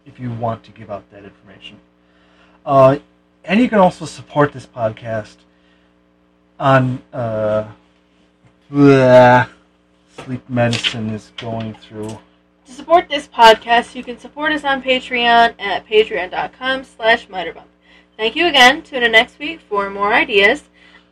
[0.05, 1.79] if you want to give out that information.
[2.65, 2.97] Uh,
[3.43, 5.35] and you can also support this podcast
[6.59, 7.67] on uh,
[8.71, 9.49] bleh,
[10.17, 12.17] sleep medicine is going through.
[12.65, 17.65] To support this podcast, you can support us on Patreon at patreon.com slash mighterbump.
[18.15, 18.81] Thank you again.
[18.81, 20.63] Tune in next week for more ideas.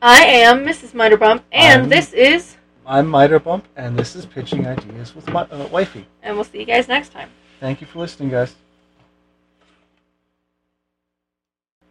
[0.02, 0.93] I am Mrs.
[0.93, 5.43] Mighterbump, and I'm- this is, I'm Mighter Bump, and this is Pitching Ideas with my
[5.43, 6.08] uh, wifey.
[6.24, 7.30] and we'll see you guys next time.
[7.60, 8.56] Thank you for listening, guys.